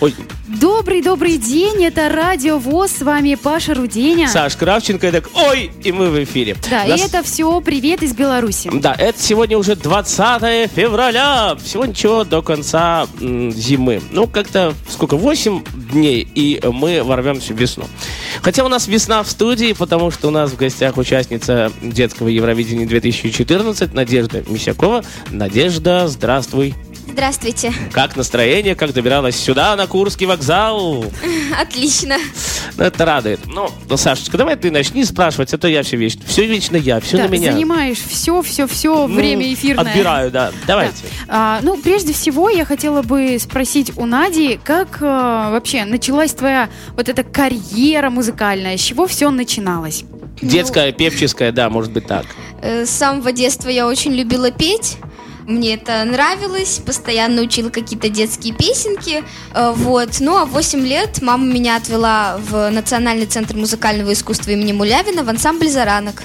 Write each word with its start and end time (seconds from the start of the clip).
Ой, 0.00 0.14
Добрый-добрый 0.60 1.36
день, 1.36 1.84
это 1.84 2.08
Радио 2.08 2.58
ВОЗ, 2.58 2.90
с 2.98 3.02
вами 3.02 3.34
Паша 3.34 3.74
Руденя. 3.74 4.28
Саш 4.28 4.56
Кравченко, 4.56 5.08
и 5.08 5.10
так, 5.10 5.28
ой, 5.34 5.70
и 5.84 5.92
мы 5.92 6.08
в 6.10 6.22
эфире. 6.24 6.56
Да, 6.70 6.84
Нас- 6.84 7.00
и 7.00 7.04
это 7.04 7.22
все 7.22 7.60
привет 7.60 8.02
из 8.02 8.14
Беларуси. 8.14 8.70
Да, 8.72 8.94
это 8.98 9.20
сегодня 9.22 9.56
уже 9.58 9.76
20 9.76 10.66
февраля. 10.74 11.54
Всего 11.62 11.84
ничего 11.84 12.24
до 12.24 12.42
конца 12.42 13.06
м, 13.20 13.52
зимы. 13.52 14.00
Ну, 14.10 14.26
как-то, 14.26 14.74
сколько, 14.88 15.16
8 15.16 15.62
дней, 15.92 16.26
и 16.34 16.60
мы 16.64 17.02
ворвемся 17.02 17.52
в 17.54 17.56
весну. 17.58 17.84
Хотя 18.42 18.64
у 18.64 18.68
нас 18.68 18.88
весна 18.88 19.22
в 19.22 19.30
студии, 19.30 19.72
потому 19.72 20.10
что 20.10 20.28
у 20.28 20.30
нас 20.30 20.50
в 20.50 20.56
гостях 20.56 20.96
участница 20.96 21.70
детского 21.82 22.28
Евровидения 22.28 22.86
2014 22.86 23.92
Надежда 23.94 24.42
Мисякова. 24.48 25.04
Надежда, 25.30 26.08
здравствуй. 26.08 26.74
Здравствуйте. 27.12 27.72
Как 27.92 28.16
настроение, 28.16 28.74
как 28.74 28.92
добиралась 28.92 29.36
сюда, 29.36 29.74
на 29.76 29.86
Курский 29.86 30.26
вокзал? 30.26 31.04
Отлично. 31.60 32.16
Ну, 32.76 32.84
это 32.84 33.04
радует. 33.04 33.40
Ну, 33.46 33.68
ну, 33.88 33.96
Сашечка, 33.96 34.38
давай 34.38 34.56
ты 34.56 34.70
начни 34.70 35.04
спрашивать, 35.04 35.52
а 35.52 35.58
то 35.58 35.66
я 35.68 35.82
все 35.82 35.96
вечно. 35.96 36.22
Все 36.26 36.46
вечно 36.46 36.76
я, 36.76 37.00
все 37.00 37.16
Да, 37.16 37.24
на 37.24 37.28
меня. 37.28 37.52
занимаешь 37.52 37.98
все, 37.98 38.40
все, 38.42 38.66
все 38.66 39.06
Ну, 39.08 39.14
время 39.14 39.52
эфирное. 39.52 39.84
Отбираю, 39.90 40.30
да. 40.30 40.52
Давайте. 40.66 40.94
А, 41.28 41.60
ну, 41.62 41.76
прежде 41.76 42.12
всего, 42.12 42.48
я 42.48 42.64
хотела 42.64 43.02
бы 43.02 43.38
спросить 43.40 43.92
у 43.96 44.06
Нади, 44.06 44.58
как 44.62 44.98
э, 45.00 45.04
вообще 45.04 45.84
началась 45.84 46.32
твоя 46.32 46.68
вот 46.96 47.08
эта 47.08 47.24
карьера 47.24 48.10
музыкальная, 48.10 48.76
с 48.76 48.80
чего 48.80 49.06
все 49.06 49.30
начиналось? 49.30 50.04
Детская, 50.40 50.92
певческая, 50.92 51.52
да, 51.52 51.68
может 51.68 51.92
быть 51.92 52.06
так. 52.06 52.24
Э, 52.62 52.86
С 52.86 52.90
самого 52.90 53.32
детства 53.32 53.68
я 53.68 53.86
очень 53.86 54.12
любила 54.14 54.50
петь. 54.50 54.96
Мне 55.46 55.74
это 55.74 56.04
нравилось, 56.04 56.80
постоянно 56.84 57.42
учила 57.42 57.70
какие-то 57.70 58.08
детские 58.08 58.54
песенки. 58.54 59.24
Э, 59.54 59.72
Вот. 59.74 60.20
Ну, 60.20 60.36
а 60.36 60.44
в 60.44 60.50
8 60.50 60.80
лет 60.86 61.22
мама 61.22 61.44
меня 61.44 61.76
отвела 61.76 62.38
в 62.38 62.70
Национальный 62.70 63.26
центр 63.26 63.56
музыкального 63.56 64.12
искусства 64.12 64.50
имени 64.52 64.72
Мулявина 64.72 65.22
в 65.24 65.28
ансамбль 65.28 65.68
«Заранок». 65.68 66.22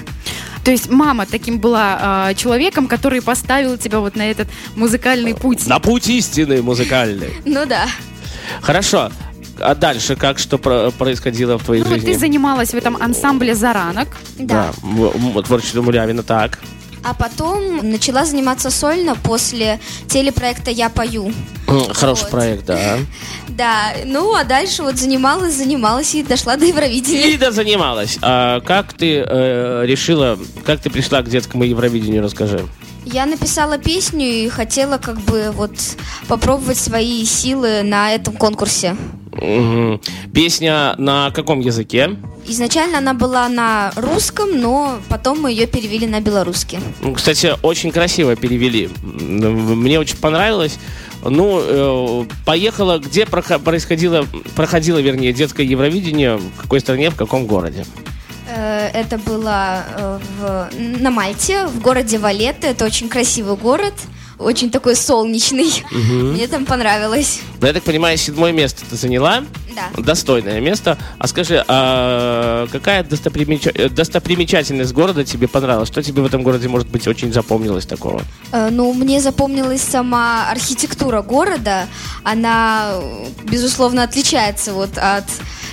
То 0.64 0.72
есть 0.72 0.90
мама 0.90 1.26
таким 1.26 1.60
была 1.60 2.28
э, 2.30 2.34
человеком, 2.34 2.88
который 2.88 3.22
поставил 3.22 3.76
тебя 3.78 4.00
вот 4.00 4.16
на 4.16 4.28
этот 4.30 4.48
музыкальный 4.74 5.34
путь. 5.34 5.66
На 5.66 5.78
путь 5.78 6.08
истины 6.08 6.60
музыкальный. 6.62 7.30
Ну 7.44 7.64
да. 7.66 7.86
Хорошо. 8.62 9.10
А 9.58 9.74
дальше 9.74 10.16
как 10.16 10.38
что 10.38 10.58
про- 10.58 10.90
происходило 10.90 11.56
в 11.58 11.64
твоей 11.64 11.82
Ну, 11.82 11.88
вот 11.88 11.94
жизни? 12.00 12.12
ты 12.12 12.18
занималась 12.18 12.70
в 12.70 12.74
этом 12.74 12.96
ансамбле 13.00 13.54
заранок. 13.54 14.08
Да. 14.38 14.72
м- 14.82 15.42
творчество 15.44 15.82
Мулявина, 15.82 16.22
так. 16.22 16.58
А 17.08 17.14
потом 17.14 17.88
начала 17.88 18.24
заниматься 18.24 18.68
сольно 18.68 19.14
после 19.14 19.78
телепроекта 20.08 20.72
«Я 20.72 20.88
пою». 20.88 21.32
Хороший 21.92 22.22
Вот. 22.22 22.30
проект, 22.30 22.64
да. 22.66 22.98
Да, 23.48 23.92
ну 24.04 24.34
а 24.34 24.44
дальше 24.44 24.82
вот 24.82 24.96
занималась, 24.96 25.54
занималась 25.54 26.14
и 26.14 26.22
дошла 26.22 26.56
до 26.56 26.66
Евровидения. 26.66 27.26
Лида 27.28 27.52
занималась. 27.52 28.18
А 28.20 28.60
как 28.60 28.92
ты 28.92 29.24
э, 29.26 29.86
решила, 29.86 30.36
как 30.64 30.80
ты 30.80 30.90
пришла 30.90 31.22
к 31.22 31.28
детскому 31.30 31.64
Евровидению, 31.64 32.22
расскажи. 32.22 32.66
Я 33.06 33.24
написала 33.24 33.78
песню 33.78 34.26
и 34.26 34.48
хотела 34.48 34.98
как 34.98 35.20
бы 35.20 35.50
вот 35.52 35.70
попробовать 36.26 36.76
свои 36.76 37.24
силы 37.24 37.82
на 37.84 38.12
этом 38.12 38.34
конкурсе. 38.36 38.96
Мгм. 39.32 40.00
Песня 40.34 40.94
на 40.98 41.30
каком 41.30 41.60
языке? 41.60 42.10
Изначально 42.48 42.98
она 42.98 43.14
была 43.14 43.48
на 43.48 43.92
русском, 43.94 44.60
но 44.60 44.98
потом 45.08 45.40
мы 45.42 45.52
ее 45.52 45.66
перевели 45.66 46.06
на 46.08 46.20
белорусский. 46.20 46.78
Ну, 47.00 47.14
Кстати, 47.14 47.54
очень 47.62 47.92
красиво 47.92 48.34
перевели. 48.34 48.88
Мне 49.02 50.00
очень 50.00 50.16
понравилось. 50.16 50.78
Ну, 51.22 51.60
э, 51.62 52.24
поехала, 52.44 52.98
где 52.98 53.24
прохо- 53.24 53.58
происходило, 53.60 54.26
проходило, 54.56 54.98
вернее, 54.98 55.32
детское 55.32 55.64
Евровидение, 55.64 56.36
в 56.36 56.62
какой 56.62 56.80
стране, 56.80 57.10
в 57.10 57.16
каком 57.16 57.46
городе? 57.46 57.84
Э, 58.56 58.88
Это 58.94 59.18
было 59.18 59.84
э, 59.98 60.18
в- 60.40 60.68
на 61.02 61.10
Мальте, 61.10 61.66
в 61.66 61.80
городе 61.80 62.18
Валетта. 62.18 62.68
Это 62.68 62.84
очень 62.86 63.08
красивый 63.08 63.56
город, 63.56 63.92
очень 64.38 64.70
такой 64.70 64.96
солнечный. 64.96 65.84
Мне 65.92 66.46
там 66.48 66.64
понравилось. 66.64 67.40
Ну, 67.60 67.66
я 67.66 67.72
так 67.74 67.82
понимаю, 67.82 68.16
седьмое 68.16 68.52
место 68.52 68.82
ты 68.88 68.96
заняла. 68.96 69.44
Да. 69.74 70.02
Достойное 70.02 70.58
место. 70.60 70.96
А 71.18 71.26
скажи, 71.28 71.62
а 71.68 72.66
какая 72.72 73.02
достопримеча- 73.04 73.72
э, 73.74 73.90
достопримечательность 73.90 74.92
города 74.94 75.22
тебе 75.22 75.48
понравилась? 75.48 75.88
Что 75.88 76.02
тебе 76.02 76.22
в 76.22 76.26
этом 76.26 76.42
городе, 76.42 76.66
может 76.68 76.88
быть, 76.88 77.06
очень 77.06 77.30
запомнилось 77.32 77.84
такого? 77.84 78.22
Э, 78.52 78.70
Ну, 78.70 78.94
мне 78.94 79.20
запомнилась 79.20 79.82
сама 79.82 80.50
архитектура 80.50 81.20
города. 81.20 81.86
Она, 82.24 83.00
безусловно, 83.44 84.02
отличается 84.04 84.72
вот 84.72 84.96
от 84.96 85.24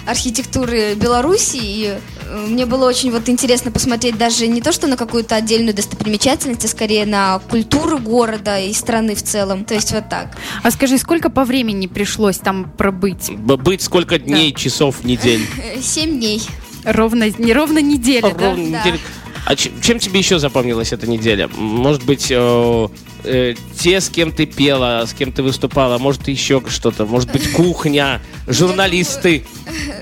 архитектуры 0.05 0.95
Беларуси. 0.95 1.59
И 1.61 1.93
мне 2.33 2.65
было 2.65 2.87
очень 2.87 3.11
вот 3.11 3.29
интересно 3.29 3.71
посмотреть 3.71 4.17
даже 4.17 4.47
не 4.47 4.61
то, 4.61 4.71
что 4.71 4.87
на 4.87 4.97
какую-то 4.97 5.35
отдельную 5.35 5.73
достопримечательность, 5.73 6.65
а 6.65 6.67
скорее 6.67 7.05
на 7.05 7.39
культуру 7.49 7.99
города 7.99 8.59
и 8.59 8.73
страны 8.73 9.15
в 9.15 9.23
целом. 9.23 9.65
То 9.65 9.73
есть 9.75 9.91
вот 9.91 10.09
так. 10.09 10.37
А 10.63 10.71
скажи, 10.71 10.97
сколько 10.97 11.29
по 11.29 11.45
времени 11.45 11.87
пришлось 11.87 12.37
там 12.37 12.71
пробыть? 12.77 13.29
Быть 13.31 13.81
сколько 13.81 14.17
дней, 14.19 14.53
часов, 14.53 15.03
недель? 15.03 15.47
Семь 15.81 16.17
дней. 16.19 16.41
Ровно, 16.83 17.29
не 17.37 17.53
ровно 17.53 17.79
неделя, 17.79 18.33
да? 18.37 18.49
Ровно 18.49 18.71
Да. 18.71 18.79
неделю. 18.81 18.99
А 19.45 19.55
чем, 19.55 19.99
тебе 19.99 20.19
еще 20.19 20.39
запомнилась 20.39 20.93
эта 20.93 21.05
неделя? 21.05 21.49
Может 21.55 22.03
быть, 22.03 22.27
э, 22.29 22.87
э, 23.23 23.55
те, 23.79 24.01
с 24.01 24.09
кем 24.09 24.31
ты 24.31 24.45
пела, 24.45 25.05
с 25.05 25.13
кем 25.13 25.31
ты 25.31 25.43
выступала, 25.43 25.97
может, 25.97 26.27
еще 26.27 26.61
что-то, 26.67 27.05
может 27.05 27.31
быть, 27.31 27.51
кухня, 27.53 28.21
журналисты. 28.47 29.45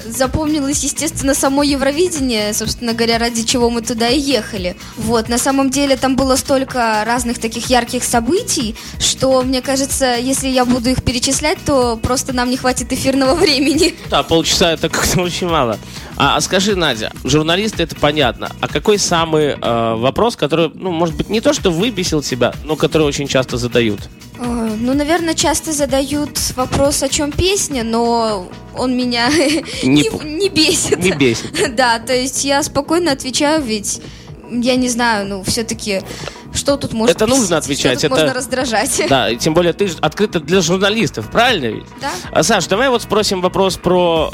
Запомнилось, 0.05 0.83
естественно, 0.83 1.33
само 1.33 1.63
Евровидение, 1.63 2.53
собственно 2.53 2.93
говоря, 2.93 3.17
ради 3.17 3.43
чего 3.43 3.69
мы 3.69 3.81
туда 3.81 4.09
и 4.09 4.19
ехали. 4.19 4.75
Вот, 4.97 5.29
на 5.29 5.37
самом 5.37 5.69
деле 5.69 5.95
там 5.95 6.15
было 6.15 6.35
столько 6.35 7.03
разных 7.05 7.39
таких 7.39 7.67
ярких 7.67 8.03
событий, 8.03 8.75
что, 8.99 9.41
мне 9.43 9.61
кажется, 9.61 10.17
если 10.17 10.49
я 10.49 10.65
буду 10.65 10.89
их 10.89 11.03
перечислять, 11.03 11.59
то 11.65 11.97
просто 11.97 12.33
нам 12.33 12.49
не 12.49 12.57
хватит 12.57 12.91
эфирного 12.91 13.35
времени. 13.35 13.95
Да, 14.11 14.23
полчаса 14.23 14.73
это 14.73 14.89
как-то 14.89 15.21
очень 15.21 15.47
мало. 15.47 15.79
А, 16.17 16.35
а 16.35 16.41
скажи, 16.41 16.75
Надя, 16.75 17.11
журналисты 17.23 17.83
это 17.83 17.95
понятно. 17.95 18.51
А 18.59 18.67
какой 18.67 18.99
самый 18.99 19.55
э, 19.59 19.95
вопрос, 19.95 20.35
который, 20.35 20.69
ну, 20.73 20.91
может 20.91 21.15
быть, 21.15 21.29
не 21.29 21.41
то, 21.41 21.53
что 21.53 21.71
выбесил 21.71 22.21
тебя, 22.21 22.53
но 22.63 22.75
который 22.75 23.07
очень 23.11 23.27
часто 23.27 23.57
задают? 23.57 23.99
Э, 24.39 24.75
Ну, 24.79 24.93
наверное, 24.93 25.33
часто 25.33 25.73
задают 25.73 26.39
вопрос, 26.55 27.03
о 27.03 27.09
чем 27.09 27.31
песня, 27.31 27.83
но 27.83 28.47
он 28.73 28.95
меня 28.95 29.29
Не 29.83 30.01
не, 30.03 30.39
не 30.39 30.49
бесит. 30.49 31.03
Не 31.03 31.11
бесит. 31.11 31.75
Да, 31.75 31.99
то 31.99 32.13
есть 32.13 32.45
я 32.45 32.63
спокойно 32.63 33.11
отвечаю, 33.11 33.61
ведь 33.61 34.01
я 34.49 34.75
не 34.77 34.89
знаю, 34.89 35.27
ну, 35.27 35.43
все-таки, 35.43 36.01
что 36.53 36.77
тут 36.77 36.93
можно 36.93 37.11
Это 37.11 37.27
нужно 37.27 37.57
отвечать, 37.57 37.99
что 37.99 38.09
тут 38.09 38.17
это- 38.17 38.25
можно 38.27 38.33
раздражать. 38.39 39.01
Да, 39.09 39.29
и 39.29 39.37
тем 39.37 39.53
более 39.53 39.73
ты 39.73 39.89
открыта 40.01 40.39
для 40.39 40.61
журналистов, 40.61 41.29
правильно 41.31 41.67
ведь? 41.77 41.85
Да. 41.99 42.11
А, 42.31 42.43
Саш, 42.43 42.67
давай 42.67 42.89
вот 42.89 43.01
спросим 43.01 43.41
вопрос 43.41 43.77
про, 43.77 44.29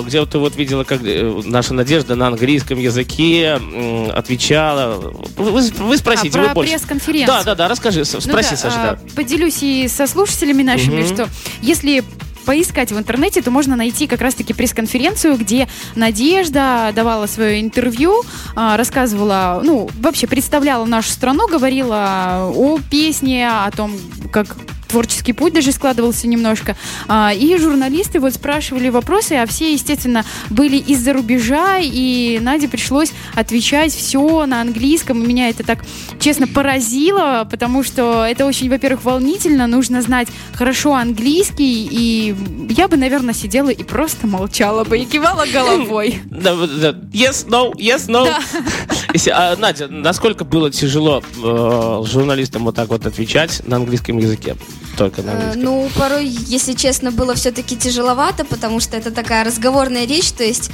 э, 0.00 0.02
где 0.06 0.20
вот 0.20 0.30
ты 0.30 0.38
вот 0.38 0.56
видела, 0.56 0.84
как 0.84 1.00
э, 1.04 1.40
наша 1.44 1.74
Надежда 1.74 2.14
на 2.16 2.28
английском 2.28 2.78
языке 2.78 3.58
м, 3.60 4.10
отвечала. 4.10 4.96
Вы, 5.36 5.60
вы 5.60 5.96
спросите, 5.96 6.38
А, 6.38 6.42
вы 6.42 6.46
про 6.48 6.54
больше. 6.54 6.72
пресс-конференцию. 6.72 7.26
Да, 7.38 7.44
да, 7.44 7.54
да, 7.54 7.68
расскажи, 7.68 8.00
Ну 8.12 8.20
спроси, 8.20 8.50
да, 8.52 8.56
Саша, 8.56 8.76
а, 8.82 8.96
да. 8.96 8.98
Поделюсь 9.14 9.62
и 9.62 9.88
со 9.88 10.06
слушателями 10.06 10.62
нашими, 10.62 11.02
Мгм. 11.02 11.06
что 11.14 11.28
если 11.62 12.02
поискать 12.44 12.92
в 12.92 12.98
интернете, 12.98 13.42
то 13.42 13.50
можно 13.50 13.76
найти 13.76 14.06
как 14.06 14.20
раз-таки 14.20 14.52
пресс-конференцию, 14.52 15.36
где 15.36 15.68
Надежда 15.94 16.92
давала 16.94 17.26
свое 17.26 17.60
интервью, 17.60 18.22
а, 18.54 18.76
рассказывала, 18.76 19.60
ну, 19.64 19.88
вообще 20.00 20.26
представляла 20.26 20.84
нашу 20.84 21.10
страну, 21.10 21.48
говорила 21.48 22.50
о 22.54 22.78
песне, 22.90 23.48
о 23.48 23.70
том, 23.70 23.92
как 24.32 24.56
творческий 24.90 25.32
путь 25.32 25.52
даже 25.54 25.72
складывался 25.72 26.26
немножко. 26.26 26.76
А, 27.08 27.32
И 27.32 27.56
журналисты 27.56 28.20
вот 28.20 28.34
спрашивали 28.34 28.88
вопросы, 28.88 29.32
а 29.34 29.46
все, 29.46 29.72
естественно, 29.72 30.24
были 30.50 30.76
из-за 30.76 31.12
рубежа, 31.12 31.78
и 31.80 32.38
Наде 32.40 32.68
пришлось 32.68 33.12
отвечать 33.34 33.92
все 33.94 34.46
на 34.46 34.60
английском. 34.60 35.26
Меня 35.26 35.48
это 35.48 35.62
так, 35.64 35.84
честно, 36.18 36.46
поразило, 36.46 37.46
потому 37.50 37.82
что 37.82 38.24
это 38.24 38.46
очень, 38.46 38.68
во-первых, 38.68 39.04
волнительно, 39.04 39.66
нужно 39.66 40.02
знать 40.02 40.28
хорошо 40.54 40.94
английский, 40.94 41.88
и 41.90 42.34
я 42.70 42.88
бы, 42.88 42.96
наверное, 42.96 43.34
сидела 43.34 43.70
и 43.70 43.82
просто 43.84 44.26
молчала 44.26 44.84
бы 44.84 44.98
и 44.98 45.04
кивала 45.04 45.44
головой. 45.52 46.20
Да, 46.30 46.54
да. 46.54 46.90
Yes, 47.12 47.46
no, 47.48 47.72
yes, 47.74 48.08
no. 48.08 48.26
Если- 49.12 49.30
а, 49.30 49.54
Надя, 49.56 49.88
насколько 49.88 50.44
было 50.44 50.70
тяжело 50.70 51.22
э, 51.42 52.02
журналистам 52.06 52.64
вот 52.64 52.74
так 52.76 52.88
вот 52.88 53.04
отвечать 53.06 53.62
на 53.66 53.76
английском 53.76 54.16
языке? 54.18 54.56
Только 54.96 55.22
на 55.22 55.30
Э, 55.30 55.34
английском. 55.34 55.62
Ну, 55.62 55.90
порой, 55.96 56.26
если 56.26 56.72
честно, 56.74 57.10
было 57.10 57.34
все-таки 57.34 57.76
тяжеловато, 57.76 58.44
потому 58.44 58.80
что 58.80 58.96
это 58.96 59.10
такая 59.10 59.44
разговорная 59.44 60.06
речь, 60.06 60.32
то 60.32 60.44
есть 60.44 60.70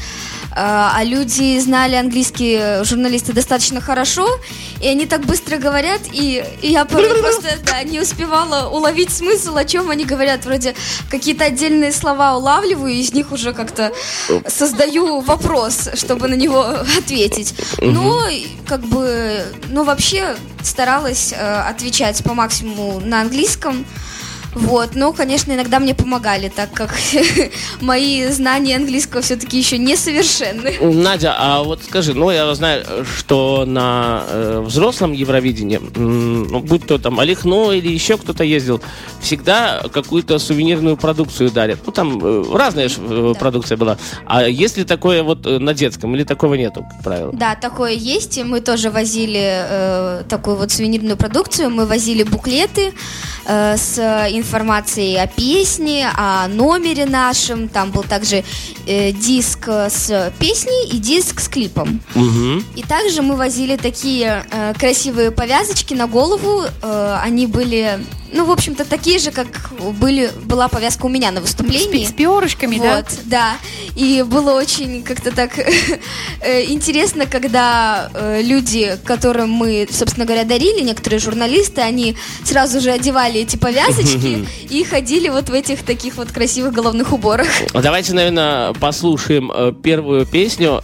а 0.59 1.05
люди 1.05 1.59
знали 1.61 1.97
английский 1.97 2.83
журналисты 2.83 3.35
достаточно 3.35 3.83
хорошо, 3.83 4.27
и 4.81 4.89
они 4.89 5.05
так 5.05 5.27
быстро 5.27 5.59
говорят, 5.59 6.01
и, 6.11 6.43
и 6.63 6.69
я 6.69 6.87
порой 6.87 7.15
просто 7.21 7.59
да, 7.67 7.83
не 7.83 8.01
успевала 8.01 8.71
уловить 8.71 9.11
смысл, 9.11 9.55
о 9.59 9.67
чем 9.67 9.91
они 9.91 10.07
говорят. 10.07 10.47
Вроде 10.47 10.75
какие-то 11.11 11.45
отдельные 11.45 11.93
слова 11.93 12.35
улавливаю, 12.37 12.91
и 12.91 13.01
из 13.01 13.13
них 13.13 13.33
уже 13.33 13.53
как-то 13.53 13.93
создаю 14.49 15.21
вопрос, 15.21 15.91
чтобы 15.93 16.27
на 16.27 16.35
него 16.35 16.63
ответить. 16.99 17.55
Но 17.83 18.23
как 18.67 18.81
бы, 18.81 19.45
ну 19.69 19.85
вообще 19.85 20.37
старалась 20.67 21.33
э, 21.33 21.37
отвечать 21.37 22.23
по 22.23 22.35
максимуму 22.35 23.01
на 23.01 23.21
английском. 23.21 23.85
Вот, 24.57 24.95
но, 24.95 25.13
конечно, 25.13 25.53
иногда 25.53 25.79
мне 25.79 25.95
помогали, 25.95 26.49
так 26.49 26.73
как 26.73 26.95
мои 27.83 28.27
знания 28.29 28.77
английского 28.77 29.21
все-таки 29.21 29.59
еще 29.59 29.77
несовершенны. 29.77 30.79
Надя, 30.81 31.35
а 31.39 31.63
вот 31.63 31.83
скажи, 31.85 32.15
ну 32.15 32.31
я 32.31 32.53
знаю, 32.55 33.05
что 33.05 33.65
на 33.67 34.25
э, 34.27 34.63
взрослом 34.65 35.13
Евровидении, 35.13 35.79
ну, 35.95 36.61
будь 36.61 36.87
то 36.87 36.97
там 36.99 37.21
Олехно 37.21 37.73
или 37.73 37.89
еще 37.89 38.17
кто-то 38.17 38.45
ездил, 38.45 38.81
всегда 39.21 39.83
какую-то 39.93 40.39
сувенирную 40.39 40.97
продукцию 40.97 41.51
дарят. 41.51 41.81
Ну 41.85 41.93
там 41.93 42.19
э, 42.25 42.45
разная 42.51 42.89
э, 42.89 43.33
да. 43.35 43.39
продукция 43.39 43.77
была. 43.77 43.99
А 44.25 44.49
есть 44.49 44.79
ли 44.79 44.85
такое 44.85 45.23
вот 45.23 45.47
э, 45.47 45.59
на 45.59 45.75
детском 45.75 46.17
или 46.17 46.25
такого 46.25 46.55
нету, 46.55 46.87
как 46.91 47.05
правило? 47.05 47.33
Да, 47.35 47.57
такое 47.57 47.93
есть. 47.93 48.43
Мы 48.43 48.63
тоже 48.63 48.89
возили 48.89 49.67
э, 49.69 50.23
такую 50.31 50.57
вот 50.57 50.73
сувенирную 50.73 51.19
продукцию. 51.19 51.69
Мы 51.69 51.85
возили 51.85 52.23
буклеты 52.23 52.95
э, 53.45 53.77
с 53.77 53.99
информацией 53.99 54.46
о 54.53 55.27
песне, 55.27 56.11
о 56.17 56.49
номере 56.49 57.07
нашем. 57.07 57.69
Там 57.69 57.91
был 57.91 58.03
также 58.03 58.45
э, 58.87 59.13
диск 59.13 59.69
с 59.69 60.33
песней 60.39 60.89
и 60.91 60.99
диск 60.99 61.41
с 61.41 61.49
клипом. 61.49 62.01
Угу. 62.15 62.63
И 62.77 62.83
также 62.83 63.23
мы 63.23 63.37
возили 63.37 63.77
такие 63.77 64.45
э, 64.51 64.75
красивые 64.79 65.31
повязочки 65.31 65.95
на 65.95 66.07
голову. 66.07 66.65
Э, 66.83 67.19
они 67.23 67.47
были 67.47 67.99
ну, 68.37 68.45
в 68.45 68.51
общем-то, 68.51 68.85
такие 68.85 69.19
же, 69.19 69.31
как 69.31 69.47
были, 69.99 70.31
была 70.45 70.69
повязка 70.69 71.07
у 71.07 71.09
меня 71.09 71.31
на 71.31 71.41
выступлении. 71.41 72.05
С, 72.05 72.11
с 72.11 72.13
перышками, 72.13 72.77
вот, 72.77 72.85
да? 72.85 73.05
да. 73.25 73.57
И 73.95 74.23
было 74.27 74.53
очень 74.53 75.03
как-то 75.03 75.35
так 75.35 75.59
э, 76.41 76.65
интересно, 76.67 77.27
когда 77.27 78.11
э, 78.13 78.43
люди, 78.43 78.99
которым 79.05 79.51
мы, 79.51 79.89
собственно 79.91 80.27
говоря, 80.27 80.45
дарили, 80.45 80.83
некоторые 80.83 81.19
журналисты, 81.19 81.81
они 81.81 82.17
сразу 82.45 82.81
же 82.81 82.91
одевали 82.91 83.41
эти 83.41 83.57
повязочки 83.57 84.47
и 84.69 84.85
ходили 84.85 85.29
вот 85.31 85.49
в 85.49 85.53
этих 85.53 85.83
таких 85.83 86.17
вот 86.17 86.31
красивых 86.31 86.73
головных 86.75 87.13
уборах. 87.13 87.49
Давайте, 87.73 88.13
наверное, 88.13 88.75
послушаем 88.75 89.51
э, 89.53 89.73
первую 89.83 90.27
песню, 90.27 90.83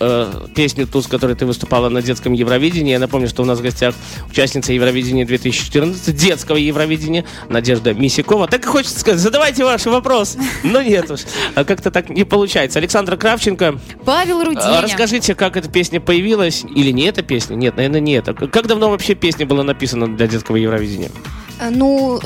песню 0.55 0.87
ту, 0.87 1.03
с 1.03 1.07
которой 1.07 1.37
ты 1.37 1.45
выступала 1.45 1.91
на 1.91 2.01
детском 2.01 2.33
Евровидении. 2.33 2.93
Я 2.93 2.99
напомню, 2.99 3.29
что 3.29 3.43
у 3.43 3.47
нас 3.47 3.59
в 3.59 3.63
гостях 3.63 3.95
участница 4.31 4.73
Евровидения 4.73 5.27
2014, 5.27 6.17
детского 6.17 6.57
Евровидения, 6.57 7.25
Надежда 7.49 7.95
Мисякова. 7.95 8.49
Так 8.49 8.65
и 8.65 8.69
хочется 8.69 8.99
сказать, 8.99 9.21
задавайте 9.21 9.65
ваши 9.65 9.91
вопросы. 9.91 10.39
Но 10.63 10.83
нет 10.83 11.11
уж, 11.11 11.21
а 11.55 11.65
как-то 11.65 11.91
так 11.91 12.09
не 12.09 12.25
получается. 12.25 12.79
Александра 12.79 13.17
Кравченко. 13.17 13.79
Павел 14.05 14.45
Руденя. 14.45 14.81
Расскажите, 14.81 15.35
как 15.35 15.57
эта 15.57 15.69
песня 15.69 16.01
появилась? 16.01 16.65
Или 16.65 16.91
не 16.91 17.05
эта 17.05 17.23
песня? 17.23 17.55
Нет, 17.55 17.77
наверное, 17.77 18.01
не 18.01 18.15
это. 18.15 18.35
Как 18.35 18.67
давно 18.67 18.91
вообще 18.91 19.15
песня 19.15 19.47
была 19.47 19.63
написана 19.63 20.07
для 20.09 20.27
детского 20.27 20.57
Евровидения? 20.57 21.11
Э, 21.63 21.71
ну, 21.71 22.21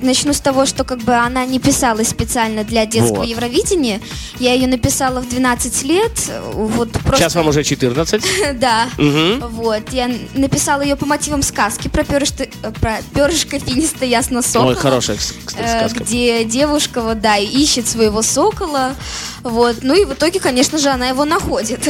начну 0.00 0.32
с 0.32 0.40
того, 0.40 0.66
что 0.66 0.84
как 0.84 1.00
бы 1.00 1.14
она 1.14 1.44
не 1.44 1.58
писалась 1.58 2.08
специально 2.08 2.64
для 2.64 2.86
детского 2.86 3.18
вот. 3.18 3.26
Евровидения. 3.26 4.00
Я 4.38 4.54
ее 4.54 4.66
написала 4.66 5.20
в 5.20 5.28
12 5.28 5.82
лет. 5.84 6.12
Вот 6.52 6.90
просто... 6.92 7.16
Сейчас 7.16 7.34
вам 7.34 7.48
уже 7.48 7.62
14. 7.64 8.22
да. 8.58 8.88
Вот. 8.96 9.82
Я 9.90 10.10
написала 10.34 10.82
ее 10.82 10.96
по 10.96 11.06
мотивам 11.06 11.42
сказки 11.42 11.88
про 11.88 12.04
перышко, 12.04 12.46
про 12.80 12.98
перышко 13.14 13.58
финиста 13.58 14.04
ясно 14.04 14.31
сокола. 14.40 14.70
Ой, 14.70 14.76
хорошая, 14.76 15.18
кстати, 15.18 15.66
э, 15.66 15.78
сказка. 15.80 16.04
Где 16.04 16.44
девушка, 16.44 17.02
вот, 17.02 17.20
да, 17.20 17.36
ищет 17.36 17.86
своего 17.86 18.22
сокола. 18.22 18.94
Вот. 19.42 19.78
Ну 19.82 19.94
и 19.94 20.04
в 20.04 20.14
итоге, 20.14 20.40
конечно 20.40 20.78
же, 20.78 20.88
она 20.88 21.08
его 21.08 21.24
находит. 21.24 21.80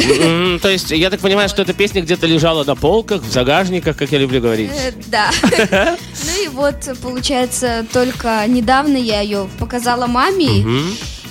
То 0.62 0.69
есть, 0.69 0.91
я 0.91 1.11
так 1.11 1.21
понимаю, 1.21 1.49
что 1.49 1.62
эта 1.62 1.75
песня 1.75 2.03
где-то 2.03 2.27
лежала 2.27 2.65
на 2.65 2.75
полках, 2.75 3.23
в 3.23 3.31
загажниках, 3.31 3.97
как 3.97 4.11
я 4.11 4.19
люблю 4.19 4.41
говорить. 4.41 4.71
Э, 4.73 4.93
да. 5.06 5.31
Ну 6.25 6.44
и 6.44 6.49
вот, 6.49 6.77
получается, 7.03 7.85
только 7.93 8.45
недавно 8.47 8.97
я 8.97 9.21
ее 9.21 9.49
показала 9.59 10.06
маме. 10.06 10.65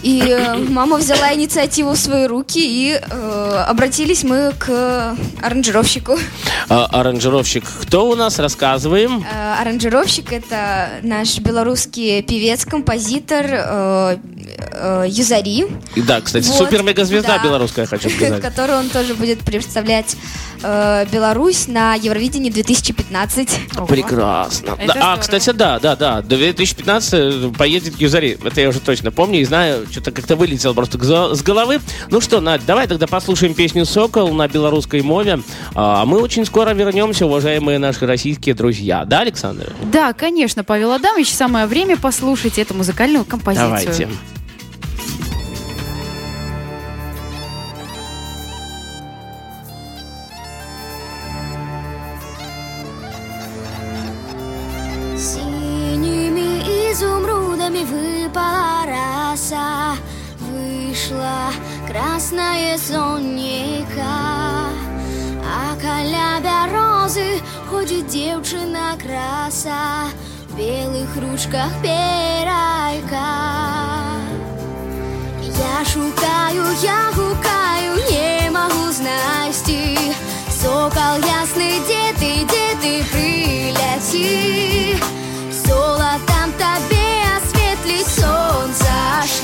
И 0.04 0.20
э, 0.20 0.56
мама 0.58 0.98
взяла 0.98 1.34
инициативу 1.34 1.92
в 1.92 1.98
свои 1.98 2.26
руки, 2.26 2.60
и 2.60 3.00
э, 3.00 3.66
обратились 3.68 4.24
мы 4.24 4.54
к 4.58 5.16
аранжировщику. 5.42 6.18
А, 6.70 6.86
аранжировщик 6.86 7.64
кто 7.82 8.10
у 8.10 8.16
нас? 8.16 8.40
Рассказываем. 8.40 9.24
Э, 9.32 9.62
аранжировщик 9.62 10.34
это 10.34 10.90
наш 11.04 11.38
белорусский 11.40 12.24
певец, 12.24 12.66
композитор 12.66 13.46
э, 13.50 14.18
э, 14.82 15.06
Юзари. 15.08 15.68
Да, 15.96 16.22
кстати, 16.22 16.48
вот, 16.48 16.58
супер-мега-звезда 16.58 17.38
да, 17.38 17.44
белорусская, 17.44 17.86
хочу 17.86 18.10
сказать. 18.16 18.42
Которую 18.42 18.80
он 18.80 18.90
тоже 18.90 19.14
будет 19.14 19.40
представлять 19.40 20.16
э, 20.64 21.06
Беларусь 21.12 21.68
на 21.68 21.96
Евровидении 21.96 22.50
2015. 22.50 23.50
Прекрасно. 23.88 24.78
Да, 24.86 25.14
а, 25.14 25.18
кстати, 25.18 25.52
да, 25.52 25.80
да, 25.80 25.96
да. 25.96 26.22
2015 26.22 27.56
поедет 27.56 28.00
Юзари. 28.00 28.38
Это 28.44 28.62
я 28.62 28.70
уже 28.70 28.80
точно 28.80 29.12
помню 29.12 29.42
и 29.42 29.46
знаю 29.46 29.86
что-то 29.92 30.12
как-то 30.12 30.36
вылетело 30.36 30.74
просто 30.74 30.98
с 31.36 31.42
головы. 31.42 31.80
Ну 32.10 32.22
что, 32.22 32.42
Надь, 32.42 32.66
давай 32.66 32.88
тогда 32.88 33.08
послушаем 33.08 33.54
песню 33.54 33.86
«Сокол» 33.86 34.34
на 34.34 34.48
белорусской 34.48 35.02
мове. 35.02 35.42
А 35.76 36.06
мы 36.06 36.20
очень 36.20 36.46
скоро 36.46 36.72
вернемся, 36.72 37.26
уважаемые 37.26 37.80
наши 37.80 38.06
российские 38.06 38.56
друзья. 38.56 39.06
Да, 39.06 39.20
Александр? 39.20 39.74
Да, 39.92 40.14
конечно, 40.14 40.64
Павел 40.64 40.92
Адамович. 40.92 41.30
Самое 41.30 41.66
время 41.66 41.98
послушать 41.98 42.58
эту 42.58 42.74
музыкальную 42.74 43.26
композицию. 43.26 43.70
Давайте. 43.70 44.10
Изумрудами 57.82 57.86
выпала 57.86 58.86
роса 58.86 59.96
Вышла 60.40 61.52
красное 61.88 62.78
сонника. 62.78 64.02
А 65.44 65.76
каля 65.82 66.40
бярозы 66.42 67.42
ходит 67.70 68.08
девчина 68.08 68.98
краса 68.98 70.10
В 70.50 70.58
белых 70.58 71.16
ручках 71.18 71.72
перайка 71.82 73.16
Я 75.42 75.86
шукаю, 75.86 76.66
я 76.82 77.12
гукаю, 77.16 77.96
не 78.10 78.50
могу 78.50 78.92
знайти 78.92 79.98
Сокол 80.50 81.18
ясный, 81.26 81.80
где 81.80 82.14
ты, 82.20 82.44
где 82.44 82.76
ты 82.82 83.04
приляти 83.12 85.02
rush 89.12 89.41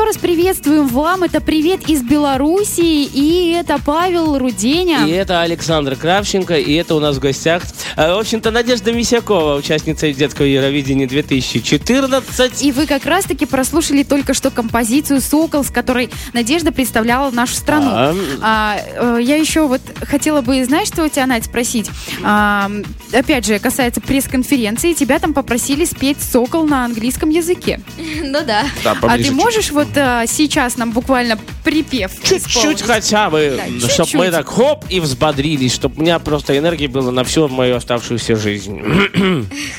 еще 0.00 0.06
раз 0.06 0.16
приветствуем 0.16 0.86
вам. 0.86 1.24
Это 1.24 1.42
привет 1.42 1.90
из 1.90 2.02
Белоруссии. 2.02 3.04
И 3.04 3.52
это 3.52 3.78
Павел 3.84 4.38
Руденя. 4.38 5.06
И 5.06 5.10
это 5.10 5.42
Александр 5.42 5.94
Кравченко, 5.94 6.54
и 6.56 6.72
это 6.72 6.94
у 6.94 7.00
нас 7.00 7.16
в 7.16 7.20
гостях, 7.20 7.64
в 8.08 8.18
общем-то, 8.18 8.50
Надежда 8.50 8.92
Мисякова, 8.92 9.56
участница 9.56 10.10
детского 10.12 10.46
Евровидения 10.46 11.06
2014. 11.06 12.62
И 12.62 12.72
вы 12.72 12.86
как 12.86 13.04
раз-таки 13.04 13.46
прослушали 13.46 14.02
только 14.04 14.32
что 14.32 14.50
композицию 14.50 15.20
«Сокол», 15.20 15.64
с 15.64 15.70
которой 15.70 16.08
Надежда 16.32 16.72
представляла 16.72 17.30
нашу 17.30 17.54
страну. 17.54 17.90
А, 17.92 18.14
А, 18.42 18.78
э, 18.78 19.22
я 19.22 19.36
еще 19.36 19.66
вот 19.66 19.80
хотела 20.02 20.40
бы, 20.40 20.64
знаешь, 20.64 20.88
что 20.88 21.04
у 21.04 21.08
тебя, 21.08 21.26
Надь, 21.26 21.44
спросить? 21.44 21.90
А, 22.22 22.70
опять 23.12 23.46
же, 23.46 23.58
касается 23.58 24.00
пресс-конференции. 24.00 24.92
Тебя 24.94 25.18
там 25.18 25.34
попросили 25.34 25.84
спеть 25.84 26.22
«Сокол» 26.22 26.66
на 26.66 26.84
английском 26.84 27.28
языке. 27.30 27.80
Ну 28.22 28.38
да. 28.46 28.64
да, 28.84 28.96
А 29.02 29.18
ты 29.18 29.32
можешь 29.32 29.70
вот 29.72 29.88
а, 29.96 30.24
сейчас 30.26 30.76
нам 30.76 30.92
буквально 30.92 31.38
припев 31.64 32.12
Чуть-чуть 32.22 32.82
хотя 32.82 33.28
бы, 33.30 33.60
Да, 33.80 33.88
чтобы 33.88 34.10
мы 34.14 34.30
так 34.30 34.48
хоп 34.48 34.84
и 34.88 35.00
взбодрились, 35.00 35.74
чтобы 35.74 35.96
у 35.98 36.02
меня 36.02 36.18
просто 36.18 36.56
энергии 36.56 36.86
было 36.86 37.10
на 37.10 37.24
всю 37.24 37.48
мою 37.48 37.76
оставшуюся 37.90 38.36
жизнь. 38.36 38.80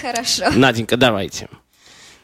Хорошо. 0.01 0.51
Наденька, 0.55 0.97
давайте. 0.97 1.47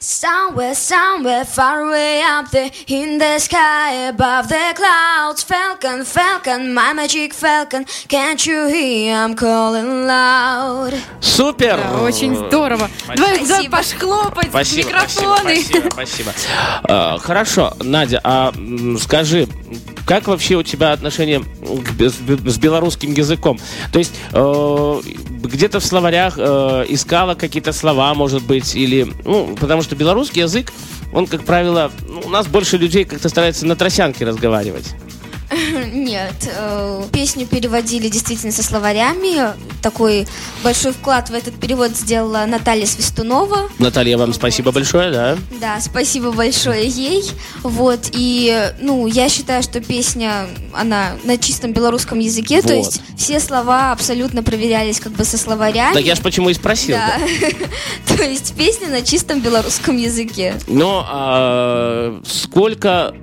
Somewhere, 0.09 0.73
somewhere 0.73 1.43
far 1.43 1.81
away 1.81 2.21
up 2.21 2.49
there 2.51 2.71
in 2.87 3.17
the 3.17 3.39
sky 3.39 4.07
above 4.07 4.47
the 4.47 4.73
clouds. 4.73 5.43
Falcon, 5.43 6.05
falcon, 6.05 6.73
my 6.73 6.93
magic 6.93 7.33
falcon. 7.33 7.85
Can't 8.07 8.45
you 8.45 8.67
hear 8.67 9.17
I'm 9.17 9.35
calling 9.35 10.07
loud? 10.07 10.93
Супер! 11.19 11.75
Да, 11.75 12.01
очень 12.03 12.37
здорово. 12.37 12.89
Спасибо. 13.03 13.47
Давай, 13.47 13.69
пошхлопать 13.69 14.47
Спасибо, 14.47 14.87
микрофоны. 14.87 15.61
спасибо, 15.61 15.89
спасибо, 15.91 16.31
спасибо. 16.31 16.33
А, 16.83 17.17
Хорошо, 17.17 17.73
Надя, 17.81 18.21
а 18.23 18.53
скажи, 19.01 19.49
как 20.05 20.27
вообще 20.29 20.55
у 20.55 20.63
тебя 20.63 20.93
отношение 20.93 21.43
с 21.99 22.57
белорусским 22.57 23.11
языком? 23.11 23.59
То 23.91 23.99
есть 23.99 24.13
э, 24.31 25.01
где-то 25.43 25.81
в 25.81 25.85
словарях 25.85 26.35
э, 26.37 26.85
искала 26.87 27.35
какие-то 27.35 27.73
слова, 27.73 28.13
может 28.13 28.41
быть, 28.43 28.73
или... 28.73 29.05
Ну, 29.25 29.53
потому 29.59 29.81
что 29.81 29.96
белорусский 29.97 30.41
язык, 30.41 30.71
он, 31.13 31.27
как 31.27 31.43
правило, 31.43 31.91
ну, 32.07 32.21
у 32.25 32.29
нас 32.29 32.47
больше 32.47 32.77
людей 32.77 33.03
как-то 33.05 33.29
стараются 33.29 33.65
на 33.65 33.75
тросянке 33.75 34.25
разговаривать. 34.25 34.95
Нет, 35.93 36.35
э, 36.45 37.03
песню 37.11 37.45
переводили 37.45 38.09
действительно 38.09 38.51
со 38.51 38.63
словарями. 38.63 39.53
Такой 39.81 40.27
большой 40.63 40.91
вклад 40.91 41.29
в 41.29 41.33
этот 41.33 41.59
перевод 41.59 41.91
сделала 41.91 42.45
Наталья 42.45 42.85
Свистунова. 42.85 43.69
Наталья, 43.79 44.17
вам 44.17 44.33
спасибо 44.33 44.71
большое, 44.71 45.11
да? 45.11 45.37
Да, 45.61 45.79
спасибо 45.79 46.31
большое 46.31 46.87
ей. 46.87 47.23
Вот, 47.63 48.09
и, 48.11 48.71
ну, 48.79 49.07
я 49.07 49.29
считаю, 49.29 49.63
что 49.63 49.79
песня, 49.79 50.47
она 50.73 51.13
на 51.23 51.37
чистом 51.37 51.71
белорусском 51.71 52.19
языке, 52.19 52.61
то 52.61 52.73
есть 52.73 53.01
все 53.17 53.39
слова 53.39 53.91
абсолютно 53.91 54.43
проверялись 54.43 54.99
как 54.99 55.13
бы 55.13 55.23
со 55.23 55.37
словарями. 55.37 55.93
Так 55.93 56.03
я 56.03 56.15
ж 56.15 56.19
почему 56.19 56.49
и 56.49 56.53
спросил. 56.53 56.97
Да. 56.97 57.19
То 58.17 58.23
есть 58.23 58.55
песня 58.55 58.89
на 58.89 59.01
чистом 59.01 59.41
белорусском 59.41 59.97
языке. 59.97 60.55
Но 60.67 61.05
а, 61.07 62.21
сколько 62.25 63.13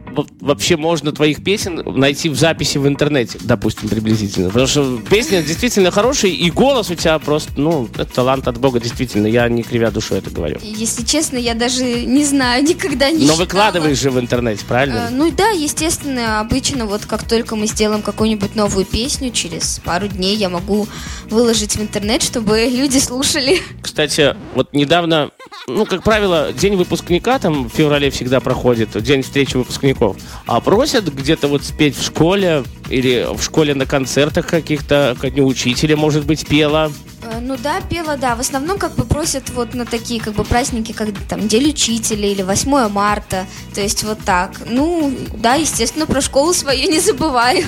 вообще 0.41 0.77
можно 0.77 1.13
твоих 1.13 1.43
песен 1.45 1.83
найти 1.99 2.29
в 2.29 2.37
записи 2.37 2.79
в 2.79 2.87
интернете, 2.89 3.39
допустим, 3.43 3.89
приблизительно? 3.89 4.49
Потому 4.49 4.67
что 4.67 4.99
песня 5.11 5.43
действительно 5.43 5.91
хорошая, 5.91 6.31
и 6.31 6.51
голос 6.51 6.91
у 6.91 6.95
тебя 6.95 7.19
просто, 7.19 7.53
ну, 7.57 7.89
это 7.95 8.05
талант 8.07 8.49
от 8.49 8.59
Бога, 8.59 8.81
действительно. 8.81 9.27
Я 9.27 9.49
не 9.49 9.63
кривя 9.63 9.91
душой 9.91 10.19
это 10.19 10.31
говорю. 10.31 10.59
Если 10.63 11.05
честно, 11.05 11.37
я 11.37 11.55
даже 11.55 11.85
не 11.85 12.25
знаю, 12.25 12.63
никогда 12.69 13.11
не 13.11 13.19
Но 13.27 13.33
считала. 13.33 13.39
выкладываешь 13.39 13.99
же 14.01 14.11
в 14.11 14.19
интернете, 14.21 14.63
Э, 14.65 14.69
правильно? 14.69 15.09
Ну 15.11 15.31
да, 15.31 15.51
естественно, 15.51 16.41
обычно 16.41 16.87
вот 16.87 17.07
как 17.07 17.27
только 17.29 17.57
мы 17.57 17.67
сделаем 17.67 18.03
какую-нибудь 18.03 18.55
новую 18.55 18.85
песню, 18.85 19.31
через 19.31 19.81
пару 19.85 20.09
дней 20.09 20.37
я 20.37 20.49
могу 20.49 20.87
выложить 21.31 21.77
в 21.77 21.81
интернет, 21.83 22.23
чтобы 22.23 22.69
люди 22.71 22.99
слушали. 22.99 23.61
Кстати, 23.83 24.37
вот 24.55 24.73
недавно, 24.73 25.31
ну, 25.67 25.87
как 25.87 26.03
правило, 26.03 26.53
день 26.53 26.77
выпускника 26.77 27.39
там 27.39 27.69
в 27.69 27.73
феврале 27.73 28.11
всегда 28.11 28.41
проходит, 28.41 29.01
день 29.03 29.23
встречи 29.23 29.57
выпускников. 29.57 30.04
А 30.47 30.61
просят 30.61 31.13
где-то 31.13 31.49
вот 31.49 31.65
спеть 31.65 31.97
в 31.97 32.05
школе 32.05 32.65
или 32.91 33.27
в 33.35 33.43
школе 33.43 33.75
на 33.75 33.87
концертах 33.87 34.47
каких-то, 34.47 35.17
как 35.21 35.35
не 35.35 35.43
учителя, 35.43 35.97
может 35.97 36.25
быть, 36.27 36.47
пела. 36.47 36.93
Э, 37.23 37.41
Ну 37.41 37.57
да, 37.63 37.81
пела, 37.81 38.17
да. 38.17 38.35
В 38.37 38.41
основном 38.41 38.79
как 38.79 38.95
бы 38.95 39.05
просят 39.05 39.51
вот 39.51 39.75
на 39.75 39.87
такие 39.87 40.21
как 40.21 40.35
бы 40.35 40.45
праздники, 40.45 40.93
как 40.93 41.09
там 41.29 41.49
День 41.49 41.71
учителя 41.71 42.29
или 42.29 42.43
8 42.43 42.89
марта. 42.89 43.47
То 43.75 43.81
есть 43.81 44.05
вот 44.05 44.19
так. 44.25 44.53
Ну, 44.69 45.13
да, 45.37 45.55
естественно, 45.55 46.07
про 46.07 46.21
школу 46.21 46.53
свою 46.53 46.91
не 46.91 47.01
забываю. 47.01 47.65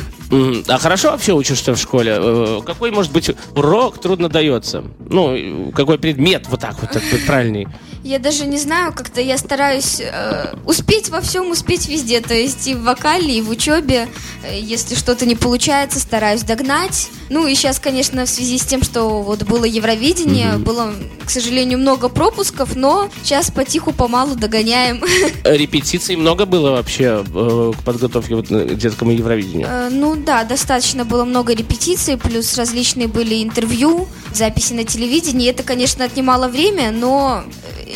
А 0.68 0.78
хорошо 0.78 1.12
вообще 1.12 1.32
учишься 1.32 1.72
в 1.74 1.78
школе? 1.78 2.16
Э, 2.18 2.60
Какой, 2.66 2.90
может 2.90 3.12
быть, 3.12 3.30
урок 3.54 4.00
трудно 4.00 4.28
дается? 4.28 4.84
Ну, 5.08 5.70
какой 5.74 5.98
предмет, 5.98 6.46
вот 6.48 6.60
так 6.60 6.80
вот, 6.80 6.90
так 6.90 7.02
вот 7.12 7.24
правильней. 7.26 7.68
Я 8.06 8.20
даже 8.20 8.46
не 8.46 8.56
знаю, 8.56 8.92
как-то 8.92 9.20
я 9.20 9.36
стараюсь 9.36 10.00
э, 10.00 10.54
успеть 10.64 11.08
во 11.08 11.20
всем, 11.20 11.50
успеть 11.50 11.88
везде. 11.88 12.20
То 12.20 12.34
есть 12.34 12.68
и 12.68 12.74
в 12.74 12.84
вокале, 12.84 13.38
и 13.38 13.42
в 13.42 13.50
учебе. 13.50 14.08
Э, 14.44 14.56
Если 14.56 14.94
что-то 14.94 15.26
не 15.26 15.34
получается, 15.34 15.98
стараюсь 15.98 16.42
догнать. 16.42 17.08
Ну 17.30 17.48
и 17.48 17.56
сейчас, 17.56 17.80
конечно, 17.80 18.24
в 18.24 18.28
связи 18.28 18.58
с 18.58 18.64
тем, 18.64 18.84
что 18.84 19.22
вот 19.22 19.42
было 19.42 19.64
Евровидение, 19.64 20.58
было, 20.58 20.92
к 21.24 21.30
сожалению, 21.30 21.80
много 21.80 22.08
пропусков, 22.08 22.76
но 22.76 23.10
сейчас 23.24 23.50
потиху 23.50 23.90
помалу 23.90 24.36
догоняем. 24.36 25.02
Репетиций 25.44 26.14
много 26.14 26.46
было 26.46 26.70
вообще 26.70 27.24
э, 27.26 27.72
к 27.76 27.84
подготовке 27.84 28.36
вот, 28.36 28.52
э, 28.52 28.68
к 28.68 28.78
детскому 28.78 29.10
Евровидению? 29.10 29.66
Э, 29.68 29.88
Ну 29.90 30.14
да, 30.14 30.44
достаточно 30.44 31.04
было 31.04 31.24
много 31.24 31.54
репетиций, 31.54 32.16
плюс 32.16 32.56
различные 32.56 33.08
были 33.08 33.42
интервью, 33.42 34.06
записи 34.32 34.74
на 34.74 34.84
телевидении. 34.84 35.50
Это, 35.50 35.64
конечно, 35.64 36.04
отнимало 36.04 36.46
время, 36.46 36.92
но 36.92 37.42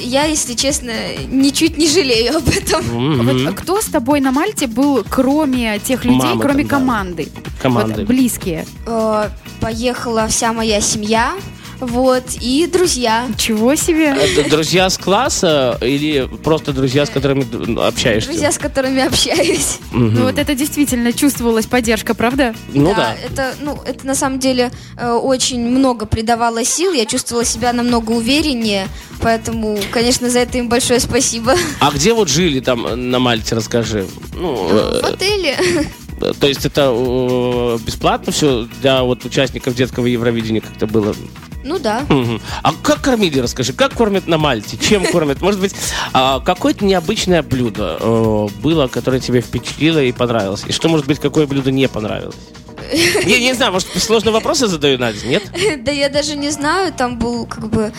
я, 0.01 0.25
если 0.25 0.55
честно, 0.55 0.93
ничуть 1.29 1.77
не 1.79 1.89
жалею 1.89 2.37
об 2.37 2.49
этом. 2.49 2.85
Мгм. 2.85 3.27
Вот 3.27 3.49
а 3.49 3.53
кто 3.53 3.81
с 3.81 3.87
тобой 3.87 4.21
на 4.21 4.33
Мальте 4.33 4.67
был, 4.67 5.05
кроме 5.09 5.79
тех 5.79 6.05
людей, 6.05 6.19
Мама 6.19 6.41
кроме 6.43 6.65
там, 6.65 6.69
да. 6.69 6.77
команды? 6.77 7.29
Команды. 7.63 7.95
Вот, 8.01 8.07
близкие. 8.07 8.67
Э, 8.87 9.29
Поехала 9.61 10.27
вся 10.29 10.53
моя 10.55 10.81
семья, 10.81 11.35
вот, 11.81 12.25
и 12.41 12.67
друзья. 12.67 13.27
Ничего 13.29 13.75
себе. 13.75 14.09
Это 14.09 14.49
друзья 14.49 14.91
с 14.91 14.99
класса 14.99 15.79
или 15.81 16.29
просто 16.43 16.73
друзья, 16.73 17.07
с 17.07 17.11
которыми 17.11 17.87
общаешься? 17.87 18.29
Друзья, 18.31 18.53
с 18.53 18.59
которыми 18.59 19.03
общаюсь. 19.03 19.79
Мгм. 19.91 20.15
Ну 20.15 20.23
вот 20.25 20.39
это 20.39 20.55
действительно 20.55 21.13
чувствовалась 21.13 21.67
поддержка, 21.67 22.15
правда? 22.15 22.55
Ну 22.73 22.95
да. 22.95 23.17
Это, 23.25 23.55
ну, 23.61 23.79
это 23.85 24.07
на 24.07 24.15
самом 24.15 24.39
деле 24.39 24.71
э, 24.97 25.11
очень 25.11 25.61
много 25.61 26.07
придавало 26.07 26.65
сил. 26.65 26.93
Я 26.93 27.07
чувствовала 27.07 27.45
себя 27.45 27.73
намного 27.73 28.13
увереннее, 28.13 28.89
поэтому, 29.21 29.79
конечно, 29.91 30.29
за 30.29 30.41
это 30.41 30.59
им 30.59 30.69
большое 30.69 31.01
спасибо. 31.01 31.55
А 31.81 31.91
где 31.91 32.13
вот 32.13 32.29
жили 32.29 32.61
там 32.61 32.87
э, 32.87 32.95
на 32.95 33.19
Мальте, 33.19 33.55
расскажи? 33.55 34.07
Ну, 34.35 34.55
В 34.55 34.75
э, 34.75 35.01
отеле. 35.01 35.57
то 36.39 36.47
есть 36.47 36.67
это 36.67 36.93
э, 36.95 37.79
бесплатно 37.85 38.33
все 38.33 38.69
для 38.83 39.03
вот 39.03 39.25
участников 39.25 39.75
детского 39.75 40.07
Евровидения 40.07 40.61
как-то 40.61 40.87
было? 40.87 41.15
Ну 41.65 41.79
да. 41.79 42.07
А 42.63 42.73
как 42.83 43.01
кормили, 43.03 43.39
расскажи, 43.41 43.73
как 43.73 43.95
кормят 43.95 44.27
на 44.27 44.39
Мальте? 44.39 44.77
Чем 44.77 45.05
кормят? 45.13 45.41
Может 45.41 45.61
быть, 45.61 45.75
а, 46.13 46.41
какое-то 46.41 46.85
необычное 46.85 47.43
блюдо 47.43 47.99
э, 48.01 48.49
было, 48.63 48.89
которое 48.89 49.21
тебе 49.21 49.41
впечатлило 49.41 50.03
и 50.03 50.13
понравилось? 50.13 50.65
И 50.67 50.73
что, 50.73 50.89
может 50.89 51.07
быть, 51.07 51.19
какое 51.19 51.47
блюдо 51.47 51.71
не 51.71 51.89
понравилось? 51.89 52.37
Я 53.27 53.39
не 53.39 53.53
знаю, 53.55 53.73
может, 53.73 53.89
сложные 54.03 54.33
вопросы 54.33 54.67
задаю, 54.67 54.99
Надя, 54.99 55.27
нет? 55.27 55.43
Да 55.85 55.93
я 55.93 56.09
даже 56.09 56.37
не 56.37 56.51
знаю, 56.51 56.93
там 56.93 57.19
был 57.19 57.47
как 57.47 57.69
бы 57.69 57.93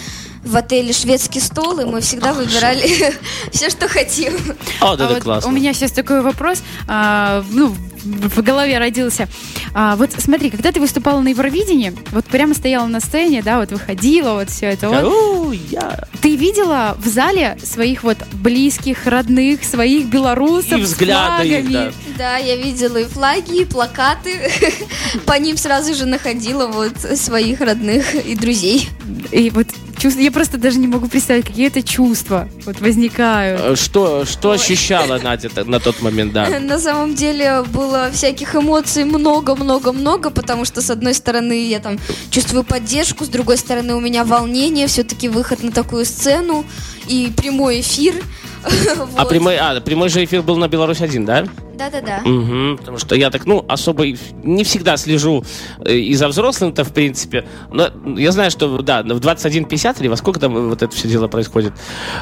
в 0.43 0.55
отеле 0.55 0.91
шведский 0.91 1.39
стол, 1.39 1.79
и 1.79 1.85
мы 1.85 2.01
всегда 2.01 2.33
выбирали 2.33 3.13
все, 3.51 3.69
что 3.69 3.87
хотим. 3.87 4.33
О, 4.79 4.95
да, 4.95 5.05
А 5.05 5.07
да, 5.07 5.07
вот 5.09 5.23
классно. 5.23 5.49
У 5.49 5.53
меня 5.53 5.73
сейчас 5.73 5.91
такой 5.91 6.21
вопрос, 6.21 6.63
а, 6.87 7.43
ну, 7.51 7.75
в 8.03 8.41
голове 8.41 8.77
родился. 8.77 9.27
А, 9.73 9.95
вот 9.95 10.11
смотри, 10.17 10.49
когда 10.49 10.71
ты 10.71 10.79
выступала 10.79 11.21
на 11.21 11.29
Евровидении, 11.29 11.93
вот 12.11 12.25
прямо 12.25 12.53
стояла 12.53 12.87
на 12.87 12.99
сцене, 12.99 13.41
да, 13.41 13.59
вот 13.59 13.71
выходила, 13.71 14.33
вот 14.33 14.49
все 14.49 14.67
это. 14.67 14.89
Вот, 14.89 15.03
«У, 15.03 15.51
я». 15.51 16.07
ты 16.21 16.35
видела 16.35 16.97
в 16.99 17.07
зале 17.07 17.57
своих 17.63 18.03
вот 18.03 18.17
близких, 18.33 19.05
родных, 19.05 19.63
своих 19.63 20.07
белорусов 20.07 20.79
И 20.79 20.83
с 20.85 20.89
взгляды 20.89 21.47
их, 21.47 21.65
флагами? 21.65 21.73
да. 21.73 21.91
Да, 22.17 22.37
я 22.37 22.55
видела 22.55 22.97
и 22.97 23.05
флаги, 23.05 23.61
и 23.61 23.65
плакаты. 23.65 24.51
По 25.25 25.37
ним 25.39 25.57
сразу 25.57 25.93
же 25.93 26.05
находила 26.05 26.67
вот 26.67 26.99
своих 27.17 27.61
родных 27.61 28.13
и 28.15 28.35
друзей. 28.35 28.89
И 29.31 29.49
вот 29.49 29.67
чувств- 30.01 30.19
я 30.19 30.31
просто 30.31 30.57
даже 30.57 30.79
не 30.79 30.87
могу 30.87 31.07
представить, 31.07 31.45
какие 31.45 31.67
это 31.67 31.81
чувства 31.83 32.47
вот 32.65 32.79
возникают. 32.81 33.61
Э, 33.61 33.75
Что, 33.75 34.25
что 34.25 34.51
ощущала 34.51 35.19
Надя 35.19 35.49
на 35.65 35.79
тот 35.79 36.01
момент, 36.01 36.33
да? 36.33 36.59
На 36.59 36.79
самом 36.79 37.13
деле 37.15 37.63
было 37.73 38.09
всяких 38.13 38.55
эмоций 38.55 39.03
много-много-много, 39.03 40.29
потому 40.29 40.65
что 40.65 40.81
с 40.81 40.89
одной 40.89 41.13
стороны 41.13 41.67
я 41.67 41.79
там 41.79 41.99
чувствую 42.29 42.63
поддержку, 42.63 43.25
с 43.25 43.27
другой 43.29 43.57
стороны 43.57 43.95
у 43.95 43.99
меня 43.99 44.23
волнение, 44.23 44.87
все-таки 44.87 45.29
выход 45.29 45.63
на 45.63 45.71
такую 45.71 46.05
сцену 46.05 46.65
и 47.07 47.31
прямой 47.35 47.81
эфир. 47.81 48.15
А 49.15 49.25
прямой, 49.25 49.57
а, 49.57 49.79
прямой 49.81 50.09
же 50.09 50.23
эфир 50.23 50.41
был 50.41 50.57
на 50.57 50.67
Беларусь 50.67 51.01
1, 51.01 51.25
да? 51.25 51.45
Да-да-да. 51.75 52.19
Мгм, 52.23 52.77
потому 52.77 52.97
что 52.99 53.15
я 53.15 53.31
так, 53.31 53.45
ну, 53.45 53.65
особо 53.67 54.05
не 54.43 54.63
всегда 54.63 54.97
слежу 54.97 55.43
э, 55.83 55.95
и 55.95 56.13
за 56.13 56.27
взрослым-то, 56.27 56.83
в 56.83 56.93
принципе. 56.93 57.45
Но 57.71 57.89
я 58.17 58.31
знаю, 58.31 58.51
что, 58.51 58.81
да, 58.83 59.01
в 59.01 59.19
21.50 59.19 59.99
или 60.01 60.07
во 60.07 60.15
сколько 60.15 60.39
там 60.39 60.69
вот 60.69 60.81
это 60.83 60.95
все 60.95 61.07
дело 61.07 61.27
происходит. 61.27 61.73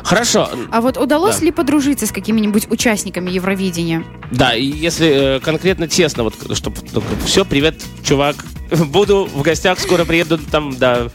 Хорошо. 0.03 0.50
А 0.72 0.79
вот 0.81 0.98
удалось 0.98 1.39
Да. 1.39 1.46
ли 1.46 1.51
подружиться 1.51 2.05
с 2.05 2.12
какими-нибудь 2.12 2.72
участниками 2.72 3.29
Евровидения? 3.31 4.03
Да, 4.31 4.55
и 4.55 4.63
если 4.65 5.38
э, 5.38 5.39
конкретно 5.41 5.88
тесно, 5.88 6.24
вот, 6.24 6.36
чтобы 6.55 6.77
все, 7.25 7.43
привет, 7.43 7.84
чувак, 8.03 8.38
буду 8.88 9.25
в 9.34 9.41
гостях, 9.41 9.79
скоро 9.79 10.05
приеду 10.05 10.38
там, 10.38 10.77
да. 10.77 11.10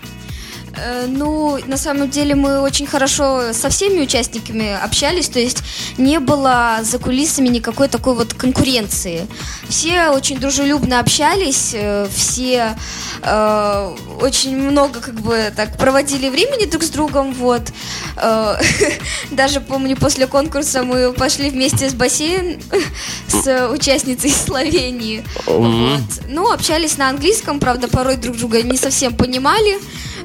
Э, 0.76 1.06
Ну, 1.06 1.58
на 1.66 1.76
самом 1.76 2.08
деле 2.10 2.34
мы 2.34 2.60
очень 2.60 2.86
хорошо 2.86 3.52
со 3.52 3.68
всеми 3.68 4.00
участниками 4.02 4.72
общались, 4.84 5.28
то 5.28 5.38
есть 5.38 5.58
не 5.98 6.18
было 6.18 6.80
за 6.82 6.98
кулисами 6.98 7.48
никакой 7.48 7.88
такой 7.88 8.14
вот 8.14 8.34
конкуренции. 8.34 9.26
Все 9.68 10.08
очень 10.10 10.38
дружелюбно 10.38 11.00
общались, 11.00 11.70
э, 11.74 12.06
все 12.14 12.76
э, 13.22 13.96
очень 14.20 14.56
много 14.56 15.00
как 15.00 15.14
бы 15.20 15.52
так 15.54 15.76
проводили 15.78 16.28
времени 16.28 16.66
друг 16.66 16.82
с 16.82 16.90
другом, 16.90 17.32
вот. 17.34 17.62
Э, 18.16 18.56
Даже 19.30 19.60
помню, 19.60 19.96
после 19.96 20.26
конкурса 20.26 20.82
мы 20.82 21.12
пошли 21.12 21.50
вместе 21.50 21.88
с 21.88 21.94
бассейн 21.94 22.60
с 23.28 23.68
участницей 23.68 24.30
из 24.30 24.36
Словении. 24.36 25.24
Вот. 25.46 26.00
Ну, 26.28 26.50
общались 26.50 26.96
на 26.96 27.08
английском, 27.08 27.60
правда, 27.60 27.88
порой 27.88 28.16
друг 28.16 28.36
друга 28.36 28.62
не 28.62 28.76
совсем 28.76 29.14
понимали. 29.14 29.78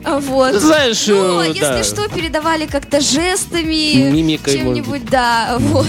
А, 0.04 0.20
Вот. 0.40 0.56
Знаешь, 0.56 1.06
Ну, 1.08 1.40
а 1.40 1.46
э, 1.46 1.50
если 1.50 1.62
да. 1.62 1.84
что, 1.84 2.08
передавали 2.08 2.66
как-то 2.66 3.02
жестами, 3.02 4.10
Мимикой, 4.10 4.58
чем-нибудь, 4.58 5.06
да, 5.10 5.58
вот. 5.60 5.86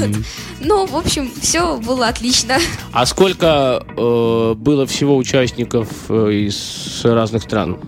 Ну, 0.61 0.87
в 0.87 0.97
общем, 0.97 1.31
все 1.41 1.77
было 1.77 2.09
отлично. 2.09 2.59
А 2.93 3.07
сколько 3.07 3.85
э, 3.97 4.55
было 4.57 4.87
всего 4.87 5.17
участников 5.17 5.87
э, 6.09 6.33
из 6.49 7.01
разных 7.05 7.45
стран? 7.45 7.79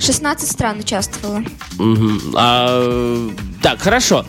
16 0.00 0.50
стран 0.50 0.80
участвовало. 0.80 1.44
Мгм. 1.78 2.20
А, 2.34 3.30
так, 3.62 3.80
хорошо. 3.80 4.24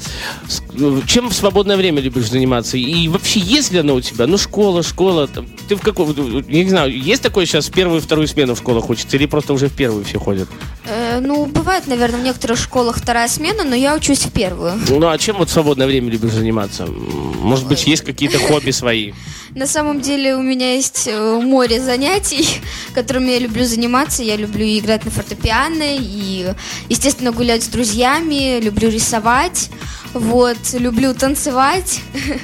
С- 0.47 0.61
э, 0.79 1.01
Чем 1.07 1.29
в 1.29 1.33
свободное 1.33 1.77
время 1.77 1.99
любишь 2.01 2.29
заниматься? 2.29 2.77
И 2.77 3.07
вообще, 3.07 3.39
есть 3.39 3.71
ли 3.71 3.79
оно 3.79 3.95
у 3.95 4.01
тебя? 4.01 4.27
Ну, 4.27 4.37
школа, 4.37 4.83
школа. 4.83 5.27
там, 5.27 5.47
Ты 5.67 5.75
в 5.75 5.81
каком... 5.81 6.13
Я 6.47 6.63
не 6.63 6.69
знаю, 6.69 6.91
есть 6.95 7.23
такое 7.23 7.45
сейчас 7.47 7.67
в 7.69 7.71
первую 7.71 7.99
и 8.01 8.03
вторую 8.03 8.27
смену 8.27 8.53
в 8.53 8.57
школах 8.59 8.87
учатся? 8.89 9.17
Или 9.17 9.25
просто 9.25 9.53
уже 9.53 9.67
в 9.67 9.73
первую 9.73 10.03
все 10.05 10.19
ходят? 10.19 10.47
Э, 10.85 11.02
ну, 11.21 11.45
бывает, 11.45 11.87
наверное, 11.87 12.19
в 12.19 12.23
некоторых 12.23 12.57
школах 12.59 12.97
вторая 12.97 13.27
смена, 13.27 13.63
но 13.63 13.75
я 13.75 13.95
учусь 13.95 14.25
в 14.25 14.31
первую. 14.31 14.73
Ну, 14.89 15.07
а 15.07 15.17
чем 15.17 15.37
вот 15.37 15.49
в 15.49 15.51
свободное 15.51 15.87
время 15.87 16.09
любишь 16.11 16.31
заниматься? 16.31 16.85
Может 16.87 17.67
быть, 17.67 17.85
есть 17.87 18.03
какие-то 18.03 18.39
хобби 18.39 18.71
свои? 18.71 19.13
На 19.55 19.67
самом 19.67 20.01
деле 20.01 20.35
у 20.35 20.41
меня 20.41 20.73
есть 20.73 21.07
э, 21.07 21.39
море 21.41 21.79
занятий, 21.81 22.47
которыми 22.95 23.31
я 23.31 23.39
люблю 23.39 23.65
заниматься. 23.65 24.23
Я 24.23 24.35
люблю 24.35 24.65
играть 24.65 25.05
на 25.05 25.11
фортепиано, 25.11 25.83
и, 25.97 26.53
естественно, 26.89 27.31
гулять 27.31 27.63
с 27.63 27.67
друзьями, 27.67 28.59
люблю 28.61 28.89
рисовать, 28.89 29.69
вот, 30.13 30.57
люблю 30.73 31.13
танцевать. 31.13 31.99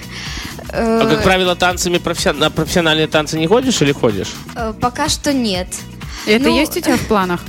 А, 0.72 1.02
Э, 1.04 1.10
как 1.10 1.24
правило, 1.24 1.56
танцами 1.56 1.98
профессион- 1.98 2.38
на 2.38 2.52
профессиональные 2.52 3.08
танцы 3.08 3.40
не 3.40 3.48
ходишь 3.48 3.82
или 3.82 3.92
ходишь? 3.92 4.28
э, 4.56 4.72
Пока 4.80 5.10
что 5.10 5.34
нет. 5.34 5.68
Это 6.28 6.48
Ну, 6.48 6.56
есть 6.60 6.78
у 6.78 6.80
тебя 6.80 6.96
в 6.98 7.08
планах? 7.08 7.42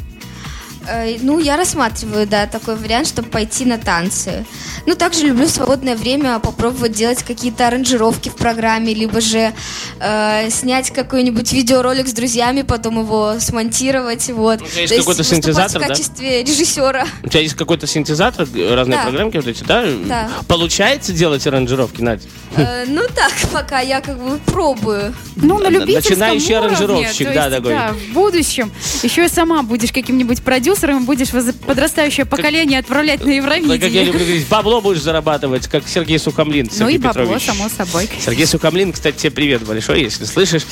Э, 0.86 1.16
Ну, 1.20 1.38
я 1.38 1.56
рассматриваю, 1.56 2.26
да, 2.26 2.46
такой 2.46 2.74
вариант, 2.76 3.06
чтобы 3.08 3.28
пойти 3.28 3.64
на 3.64 3.78
танцы. 3.78 4.44
Ну, 4.86 4.94
также 4.94 5.26
люблю 5.26 5.46
в 5.46 5.50
свободное 5.50 5.94
время 5.94 6.38
попробовать 6.38 6.92
делать 6.92 7.22
какие-то 7.22 7.66
аранжировки 7.66 8.28
в 8.30 8.34
программе, 8.36 8.94
либо 8.94 9.20
же 9.20 9.52
э, 10.00 10.48
снять 10.50 10.90
какой-нибудь 10.90 11.52
видеоролик 11.52 12.08
с 12.08 12.12
друзьями, 12.12 12.62
потом 12.62 12.98
его 13.00 13.34
смонтировать, 13.40 14.28
вот. 14.30 14.62
У 14.62 14.66
тебя 14.66 14.80
есть 14.82 14.88
То 14.90 14.94
есть 14.94 15.06
какой-то 15.06 15.18
выступать 15.18 15.44
синтезатор, 15.44 15.78
в 15.78 15.82
да? 15.82 15.88
качестве 15.88 16.42
режиссера. 16.44 17.06
У 17.22 17.28
тебя 17.28 17.40
есть 17.40 17.54
какой-то 17.54 17.86
синтезатор, 17.86 18.46
г- 18.46 18.74
разные 18.74 18.98
Да. 18.98 19.02
программки 19.04 19.36
вот 19.36 19.46
эти, 19.46 19.62
да? 19.64 19.84
Да. 20.06 20.28
Получается 20.48 21.12
делать 21.12 21.46
аранжировки, 21.46 22.00
Надь? 22.00 22.22
Э, 22.56 22.84
Ну, 22.88 23.02
так, 23.14 23.32
пока 23.52 23.80
я 23.80 24.00
как 24.00 24.18
бы 24.18 24.38
пробую. 24.46 25.14
Ну, 25.36 25.58
на 25.58 25.66
Н- 25.66 25.74
любительском 25.74 26.18
начинающий 26.18 26.54
уровне, 26.56 26.76
аранжировщик, 26.76 27.28
то 27.28 27.34
да, 27.34 27.44
есть, 27.46 27.56
такой. 27.56 27.72
да, 27.74 27.92
в 27.92 28.12
будущем 28.14 28.72
еще 29.02 29.26
и 29.26 29.28
сама 29.28 29.62
будешь 29.62 29.92
каким-нибудь 29.92 30.42
продюсером, 30.42 30.69
будешь 31.06 31.32
воз- 31.32 31.54
подрастающее 31.66 32.26
поколение 32.26 32.78
отправлять 32.80 33.20
на 33.20 33.26
Да, 33.26 33.32
как 33.32 33.32
я 33.32 33.36
Евровидение. 33.36 34.04
люблю 34.04 34.20
говорить, 34.20 34.48
бабло 34.48 34.80
будешь 34.80 35.00
зарабатывать, 35.02 35.66
как 35.68 35.86
Сергей 35.88 36.18
Сухомлин. 36.18 36.68
Ну 36.70 36.76
Сергей 36.78 36.96
и 36.96 36.98
бабло, 36.98 37.22
Петрович. 37.22 37.44
само 37.46 37.68
собой. 37.68 38.08
Сергей 38.18 38.46
Сухомлин, 38.46 38.92
кстати, 38.92 39.16
тебе 39.16 39.30
привет 39.30 39.62
большой, 39.64 40.02
если 40.02 40.24
слышишь. 40.24 40.66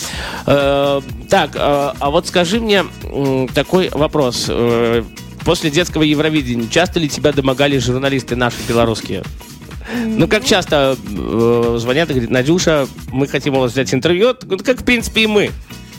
Э, 0.46 1.00
так, 1.28 1.50
э, 1.54 1.58
а 1.58 2.10
вот 2.10 2.26
скажи 2.26 2.60
мне 2.60 2.84
м, 3.04 3.48
такой 3.48 3.88
вопрос. 3.90 4.46
Э, 4.48 5.02
после 5.44 5.70
детского 5.70 6.02
Евровидения 6.02 6.68
часто 6.68 6.98
ли 7.00 7.08
тебя 7.08 7.32
домогали 7.32 7.78
журналисты 7.78 8.36
наши 8.36 8.56
белорусские? 8.68 9.22
Ну, 10.04 10.28
как 10.28 10.44
часто 10.44 10.96
э, 11.10 11.76
звонят 11.80 12.10
и 12.10 12.12
говорят, 12.12 12.30
Надюша, 12.30 12.86
мы 13.10 13.26
хотим 13.26 13.54
у 13.56 13.60
вас 13.60 13.72
взять 13.72 13.94
интервью, 13.94 14.34
Ну, 14.42 14.58
как, 14.58 14.82
в 14.82 14.84
принципе, 14.84 15.22
и 15.22 15.26
мы. 15.26 15.50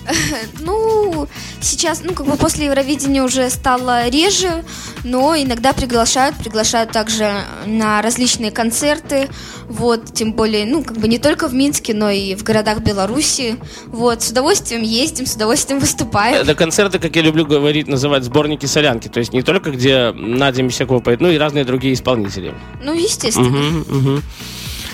Ну, 0.60 1.28
сейчас, 1.62 2.02
ну, 2.04 2.14
как 2.14 2.26
бы 2.26 2.36
после 2.36 2.66
Евровидения 2.66 3.24
уже 3.24 3.50
стало 3.50 4.08
реже, 4.10 4.64
но 5.04 5.36
иногда 5.36 5.74
приглашают, 5.74 6.36
приглашают 6.38 6.92
также 6.92 7.42
на 7.66 8.02
различные 8.02 8.52
концерты, 8.52 9.30
вот, 9.68 10.14
тем 10.14 10.34
более, 10.34 10.66
ну, 10.66 10.84
как 10.84 10.98
бы 10.98 11.08
не 11.08 11.20
только 11.20 11.48
в 11.48 11.54
Минске, 11.54 11.94
но 11.94 12.10
и 12.10 12.36
в 12.36 12.44
городах 12.44 12.80
Беларуси, 12.80 13.58
вот, 13.88 14.24
с 14.24 14.32
удовольствием 14.32 14.82
ездим, 14.82 15.26
с 15.26 15.36
удовольствием 15.36 15.80
выступаем. 15.80 16.36
Это 16.36 16.56
концерты, 16.56 17.00
как 17.00 17.16
я 17.16 17.22
люблю 17.22 17.46
говорить, 17.46 17.88
называть 17.88 18.24
сборники 18.24 18.66
солянки. 18.66 19.08
То 19.08 19.20
есть 19.20 19.34
не 19.34 19.44
только 19.44 19.72
где 19.72 20.12
Надя 20.12 20.64
Мисякова 20.64 21.00
поет, 21.00 21.22
но 21.22 21.30
и 21.30 21.38
разные 21.38 21.66
другие 21.66 21.94
исполнители. 21.94 22.54
Ну, 22.84 22.94
естественно. 22.94 23.48
Мгм, 23.48 23.86
мгм. 23.88 24.24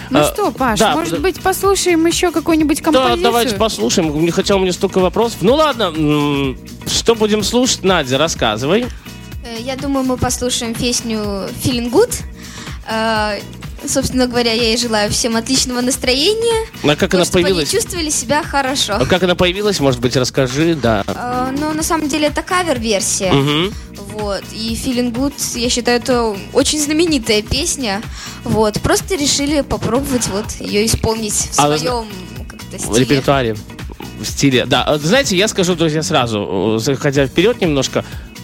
Ну 0.10 0.20
А, 0.20 0.24
что, 0.24 0.52
Паш, 0.52 0.80
да, 0.80 0.96
может 0.96 1.16
да. 1.16 1.20
быть, 1.20 1.42
послушаем 1.42 2.06
еще 2.06 2.32
какую-нибудь 2.32 2.78
Да, 2.80 2.84
композицию? 2.84 3.22
давайте 3.24 3.56
послушаем. 3.56 4.24
Не 4.24 4.32
хотел 4.32 4.60
мне 4.60 4.72
столько 4.74 5.00
вопросов. 5.00 5.40
Ну 5.42 5.54
ладно, 5.56 5.92
что 6.88 7.16
будем 7.16 7.44
слушать, 7.44 7.84
Надя, 7.84 8.18
рассказывай. 8.18 8.86
Э, 9.44 9.58
Я 9.60 9.76
думаю, 9.76 10.06
мы 10.06 10.18
послушаем 10.18 10.74
песню 10.74 11.20
Feeling 11.64 11.92
Good. 11.92 12.22
Собственно 13.88 14.28
говоря, 14.28 14.52
я 14.54 14.64
ей 14.70 14.78
желаю 14.78 15.12
всем 15.12 15.36
отличного 15.36 15.82
настроения. 15.82 16.68
А 16.84 16.96
как 16.96 17.14
она 17.14 17.24
чтобы 17.26 17.40
они 17.40 17.46
появилась? 17.50 17.70
чувствовали 17.72 18.10
себя 18.10 18.44
хорошо. 18.44 18.94
А 19.00 19.06
как 19.06 19.24
она 19.24 19.36
появилась, 19.36 19.80
может 19.80 20.00
быть, 20.00 20.16
расскажи, 20.16 20.76
да. 20.76 21.04
Э, 21.08 21.54
Но 21.58 21.74
на 21.74 21.84
самом 21.84 22.08
деле 22.10 22.28
это 22.28 22.42
кавер-версия. 22.42 23.32
Мгм. 23.32 23.74
Вот. 24.14 24.44
И 24.54 24.74
Feeling 24.74 25.12
Good, 25.14 25.34
я 25.60 25.70
считаю, 25.70 26.00
это 26.00 26.36
очень 26.54 26.80
знаменитая 26.80 27.42
песня. 27.42 28.02
Вот. 28.44 28.80
Просто 28.82 29.16
решили 29.16 29.62
попробовать 29.62 30.28
вот 30.28 30.46
ее 30.60 30.86
исполнить 30.86 31.34
в 31.34 31.60
А 31.60 31.78
своем 31.78 32.06
В 32.72 32.80
стиле. 32.80 33.00
репертуаре, 33.00 33.56
в 34.20 34.26
стиле. 34.26 34.66
Да, 34.66 34.84
а, 34.84 34.98
знаете, 34.98 35.36
я 35.38 35.48
скажу, 35.48 35.76
друзья, 35.76 36.02
сразу, 36.04 36.76
э, 36.78 36.80
заходя 36.80 37.28
вперед 37.28 37.62
немножко, 37.62 38.04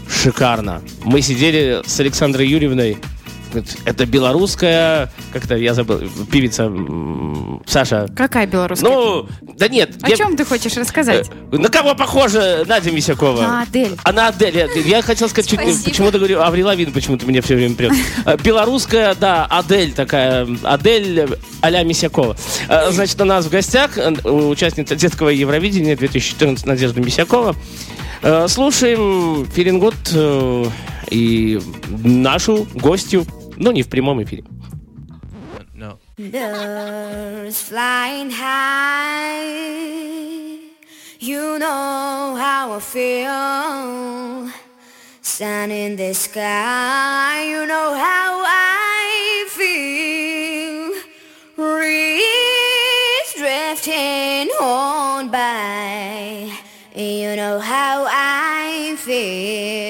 шикарно. 0.09 0.81
Мы 1.03 1.21
сидели 1.21 1.81
с 1.85 1.99
Александрой 1.99 2.47
Юрьевной. 2.47 2.97
Это 3.85 4.05
белорусская, 4.05 5.11
как-то 5.33 5.55
я 5.55 5.73
забыл, 5.73 6.01
певица 6.31 6.71
Саша. 7.65 8.07
Какая 8.15 8.47
белорусская? 8.47 8.89
Ну, 8.89 9.27
да 9.57 9.67
нет. 9.67 9.91
О 10.01 10.09
я- 10.09 10.15
чем 10.15 10.35
ты 10.35 10.45
хочешь 10.45 10.75
рассказать? 10.77 11.29
Э, 11.51 11.57
На 11.57 11.69
кого 11.69 11.93
похожа 11.95 12.63
Надя 12.67 12.91
Мисякова? 12.91 13.41
На 13.41 13.61
Адель. 13.63 13.95
А 14.03 14.11
на 14.11 14.27
Адель. 14.27 14.55
Я, 14.57 14.67
я 14.97 15.01
хотел 15.01 15.29
сказать, 15.29 15.49
почему-то 15.83 16.17
говорю, 16.17 16.41
Аврил 16.41 16.67
Лавин 16.67 16.91
почему-то 16.91 17.25
меня 17.25 17.41
все 17.41 17.55
время 17.55 17.75
прет. 17.75 17.91
Э, 18.25 18.37
Белорусская, 18.43 19.15
да, 19.15 19.45
Адель 19.45 19.91
такая, 19.93 20.47
Адель 20.63 21.27
а-ля 21.61 21.83
Мисякова. 21.83 22.35
Э, 22.69 22.91
Значит, 22.91 23.19
у 23.21 23.25
нас 23.25 23.45
в 23.45 23.49
гостях 23.49 23.97
э, 23.97 24.11
участница 24.29 24.95
детского 24.95 25.29
Евровидения 25.29 25.95
2014 25.95 26.65
Надежда 26.65 27.01
Мисякова. 27.01 27.55
Э, 28.23 28.47
Слушаем 28.47 29.45
Филингот 29.47 29.95
и 31.09 31.59
нашу 32.03 32.67
гостью, 32.73 33.25
но 33.60 33.72
не 33.72 33.82
в 33.82 33.88
прямом 33.88 34.22
эфире. 34.22 34.44
Birds 36.18 37.60
flying 37.60 38.30
high. 38.30 39.66
You 41.20 41.58
know 41.58 42.36
how 42.36 42.72
I 42.72 42.80
feel. 42.80 44.50
Sun 45.20 45.70
in 45.70 45.96
the 45.96 46.14
sky. 46.14 47.44
You 47.50 47.66
know 47.66 47.92
how 47.92 48.42
I 48.46 49.46
feel. 49.50 50.94
Breeze 51.54 52.22
drifting 53.36 54.48
on 54.58 55.28
by. 55.30 56.50
You 56.94 57.36
know 57.36 57.58
how 57.60 58.06
I 58.08 58.96
feel. 58.96 59.89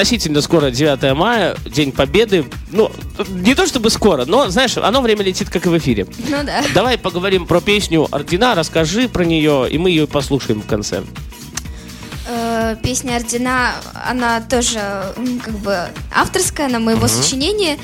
Относительно 0.00 0.40
скоро 0.40 0.70
9 0.70 1.14
мая, 1.14 1.54
День 1.66 1.92
Победы. 1.92 2.46
Ну, 2.70 2.90
не 3.28 3.54
то 3.54 3.66
чтобы 3.66 3.90
скоро, 3.90 4.24
но, 4.24 4.48
знаешь, 4.48 4.78
оно 4.78 5.02
время 5.02 5.22
летит, 5.22 5.50
как 5.50 5.66
и 5.66 5.68
в 5.68 5.76
эфире. 5.76 6.06
Ну 6.26 6.38
да. 6.42 6.64
Давай 6.74 6.96
поговорим 6.96 7.44
про 7.44 7.60
песню 7.60 8.08
«Ордена», 8.10 8.54
расскажи 8.54 9.10
про 9.10 9.26
нее, 9.26 9.68
и 9.70 9.76
мы 9.76 9.90
ее 9.90 10.06
послушаем 10.06 10.62
в 10.62 10.66
конце. 10.66 11.02
Э, 12.60 12.76
Песня 12.82 13.16
Ордена, 13.16 13.72
она 14.06 14.40
тоже 14.42 14.80
как 15.42 15.54
бы 15.60 15.88
авторская, 16.14 16.66
она 16.66 16.78
моего 16.78 17.08
сочинения. 17.08 17.78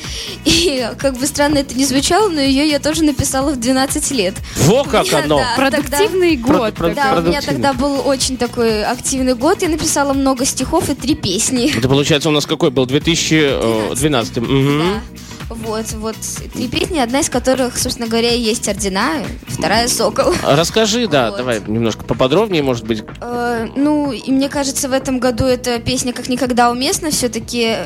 И 0.44 0.86
как 0.98 1.16
бы 1.16 1.26
странно 1.26 1.58
это 1.58 1.74
не 1.74 1.86
звучало, 1.86 2.28
но 2.28 2.40
ее 2.40 2.68
я 2.68 2.78
тоже 2.78 3.02
написала 3.02 3.52
в 3.52 3.56
12 3.58 4.10
лет. 4.10 4.34
Во 4.56 4.84
как 4.84 5.06
Я, 5.06 5.24
оно! 5.24 5.38
да. 5.38 5.54
Продуктивный 5.56 6.36
Про- 6.36 6.58
год. 6.58 6.74
про- 6.74 6.94
Да, 6.94 7.14
у 7.16 7.22
меня 7.22 7.40
тогда 7.40 7.72
был 7.72 8.06
очень 8.06 8.36
такой 8.36 8.84
активный 8.84 9.34
год. 9.34 9.62
Я 9.62 9.70
написала 9.70 10.12
много 10.12 10.44
стихов 10.44 10.90
и 10.90 10.94
три 10.94 11.14
песни. 11.14 11.74
Это 11.76 11.88
получается 11.88 12.28
у 12.28 12.32
нас 12.32 12.44
какой 12.44 12.70
был? 12.70 12.84
2012. 12.84 14.36
Мгм. 14.38 14.78
Да. 14.78 15.00
Вот, 15.48 15.92
вот 15.92 16.16
три 16.52 16.68
песни, 16.68 16.98
одна 16.98 17.20
из 17.20 17.30
которых, 17.30 17.78
собственно 17.78 18.08
говоря, 18.08 18.32
есть 18.32 18.68
ордена, 18.68 19.22
вторая 19.46 19.88
сокол. 19.88 20.34
Расскажи, 20.42 21.06
да, 21.06 21.30
Вот. 21.30 21.38
давай 21.38 21.60
немножко 21.66 22.04
поподробнее, 22.04 22.62
может 22.62 22.84
быть. 22.84 23.04
Э, 23.20 23.68
ну, 23.76 24.10
и 24.12 24.30
мне 24.32 24.48
кажется, 24.48 24.88
в 24.88 24.92
этом 24.92 25.18
году 25.20 25.44
эта 25.44 25.78
песня 25.78 26.12
как 26.12 26.28
никогда 26.28 26.70
уместна. 26.70 27.10
Все-таки 27.10 27.76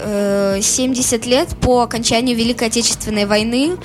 70 0.63 1.27
лет 1.27 1.49
по 1.61 1.83
окончанию 1.83 2.37
Великой 2.37 2.69
Отечественной 2.69 3.27
войны. 3.27 3.77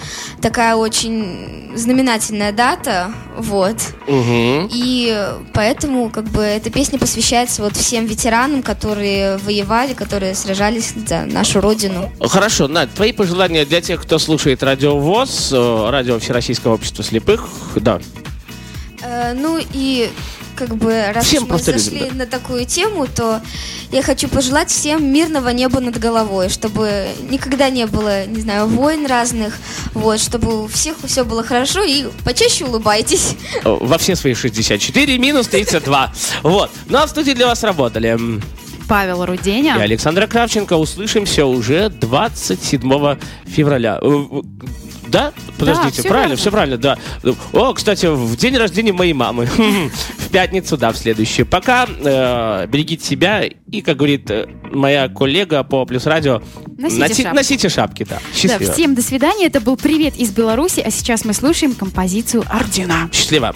Такая 0.42 0.76
очень 0.76 1.72
знаменательная 1.76 2.52
дата. 2.52 3.12
Вот. 3.38 3.76
Мгм. 4.08 4.70
И 4.74 5.28
поэтому, 5.54 6.10
как 6.10 6.26
бы, 6.26 6.42
эта 6.42 6.70
песня 6.70 6.98
посвящается 6.98 7.62
вот 7.62 7.76
всем 7.76 8.06
ветеранам, 8.06 8.64
которые 8.64 9.38
воевали, 9.38 9.94
которые 9.94 10.36
сражались 10.36 10.94
за 11.08 11.26
нашу 11.26 11.60
родину. 11.62 12.12
Хорошо, 12.22 12.68
Надь, 12.68 12.94
твои 12.94 13.12
пожелания 13.12 13.65
для 13.68 13.82
тех, 13.82 14.02
кто 14.02 14.20
слушает 14.20 14.64
радио 14.64 14.98
ВОЗ, 14.98 15.50
э, 15.52 15.90
радио 15.90 16.20
Всероссийского 16.20 16.74
общества 16.74 17.04
слепых, 17.04 17.48
да. 17.76 18.00
Э, 19.02 19.34
ну 19.34 19.60
и 19.74 20.10
как 20.56 20.76
бы 20.78 21.12
раз 21.14 21.26
Всем 21.26 21.44
уж 21.44 21.50
мы 21.50 21.58
людям, 21.58 21.80
зашли 21.80 22.00
да. 22.10 22.16
на 22.16 22.26
такую 22.26 22.66
тему, 22.66 23.08
то 23.08 23.42
я 23.92 24.02
хочу 24.02 24.28
пожелать 24.28 24.70
всем 24.70 25.06
мирного 25.06 25.50
неба 25.50 25.80
над 25.80 26.00
головой, 26.00 26.50
чтобы 26.50 27.08
никогда 27.30 27.70
не 27.70 27.86
было, 27.86 28.26
не 28.26 28.42
знаю, 28.42 28.68
войн 28.68 29.06
разных, 29.06 29.58
вот, 29.94 30.20
чтобы 30.20 30.64
у 30.64 30.68
всех 30.68 30.96
все 31.06 31.24
было 31.26 31.44
хорошо 31.44 31.84
и 31.84 32.06
почаще 32.24 32.66
улыбайтесь. 32.66 33.36
Э, 33.64 33.78
Во 33.80 33.98
все 33.98 34.16
свои 34.16 34.34
64 34.34 35.18
минус 35.18 35.48
32. 35.48 36.14
Вот. 36.44 36.72
Ну 36.88 36.98
а 36.98 37.06
в 37.06 37.10
студии 37.10 37.34
для 37.34 37.48
вас 37.48 37.64
работали 37.64 38.18
Павел 38.88 39.24
и 39.24 39.26
Руденя. 39.28 39.76
Александра 39.76 40.28
Кравченко. 40.28 40.74
Услышимся 40.74 41.46
уже 41.46 41.90
27 41.90 43.18
февраля. 43.46 44.00
Э, 44.02 44.26
Да? 45.08 45.32
Подождите, 45.58 46.02
всё 46.02 46.10
правильно, 46.10 46.30
верно. 46.30 46.36
все 46.36 46.52
правильно, 46.52 46.78
да. 46.78 46.98
О, 47.54 47.74
кстати, 47.74 48.08
в 48.08 48.36
день 48.38 48.58
рождения 48.58 48.92
моей 48.94 49.14
мамы. 49.14 49.46
В 50.18 50.30
пятницу, 50.36 50.76
да, 50.78 50.92
в 50.92 50.98
следующую. 50.98 51.46
Пока 51.46 51.86
э, 51.88 52.68
берегите 52.68 53.06
себя 53.06 53.44
и, 53.46 53.82
как 53.82 53.96
говорит 53.98 54.30
э, 54.30 54.48
моя 54.72 55.08
коллега 55.08 55.64
по 55.64 55.86
Плюс 55.86 56.06
Радио, 56.06 56.42
Носите 56.78 57.02
носи- 57.04 57.24
шапки. 57.24 57.36
носите 57.36 57.70
шапки, 57.70 58.04
да. 58.10 58.16
Да, 58.16 58.38
Счастливо. 58.38 58.74
всем 58.74 58.96
до 58.96 59.02
свидания. 59.02 59.46
Это 59.46 59.62
был 59.62 59.78
привет 59.78 60.18
из 60.18 60.32
Беларуси, 60.32 60.82
а 60.86 60.92
сейчас 60.92 61.24
мы 61.24 61.34
слушаем 61.34 61.74
композицию 61.74 62.44
Ордена. 62.50 63.10
Счастливо. 63.14 63.56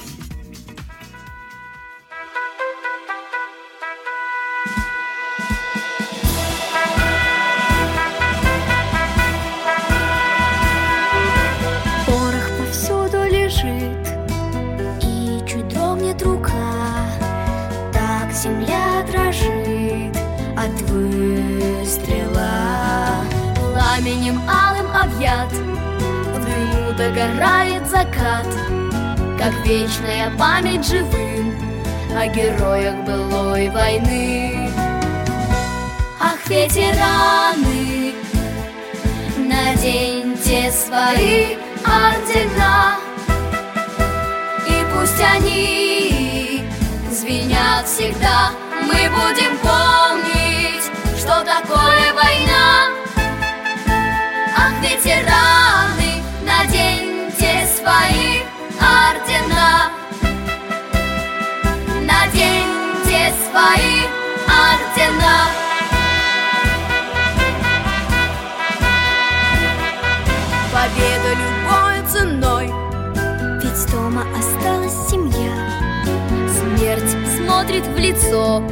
смотрит 77.69 77.88
в 77.88 77.97
лицо. 77.97 78.63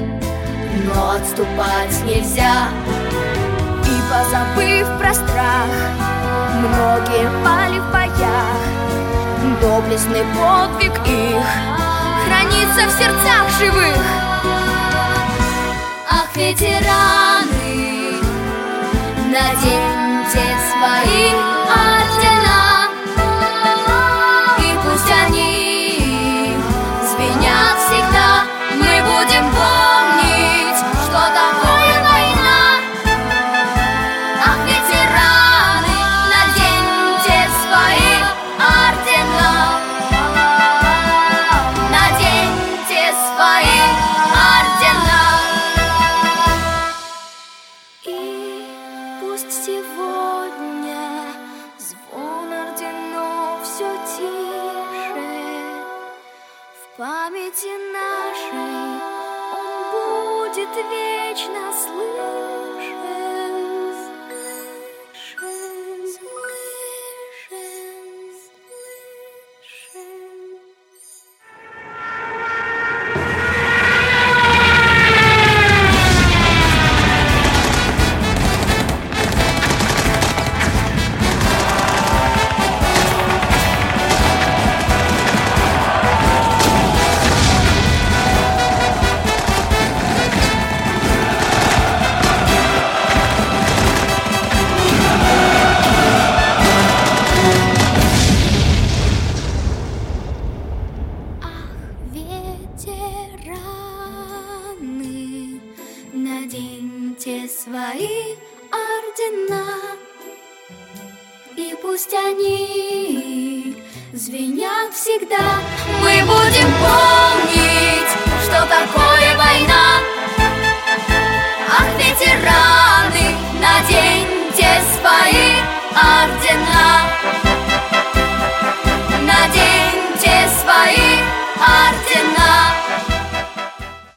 Но 0.86 1.12
отступать 1.12 2.04
нельзя. 2.06 2.70
И 3.84 4.02
позабыв 4.12 4.88
про 5.00 5.14
страх 5.14 5.68
Многие 6.56 7.30
пали 7.44 7.80
в 7.80 7.92
боях. 7.92 8.58
Доблестный 9.62 10.26
подвиг 10.36 10.94
их 11.08 11.44
Хранится 12.26 12.88
в 12.88 12.92
сердцах 13.00 13.50
живых. 13.60 13.98
Ах, 16.10 16.36
ветераны 16.36 18.16
Наденьте 19.30 20.44
свои 20.72 21.32
оружия 21.70 22.07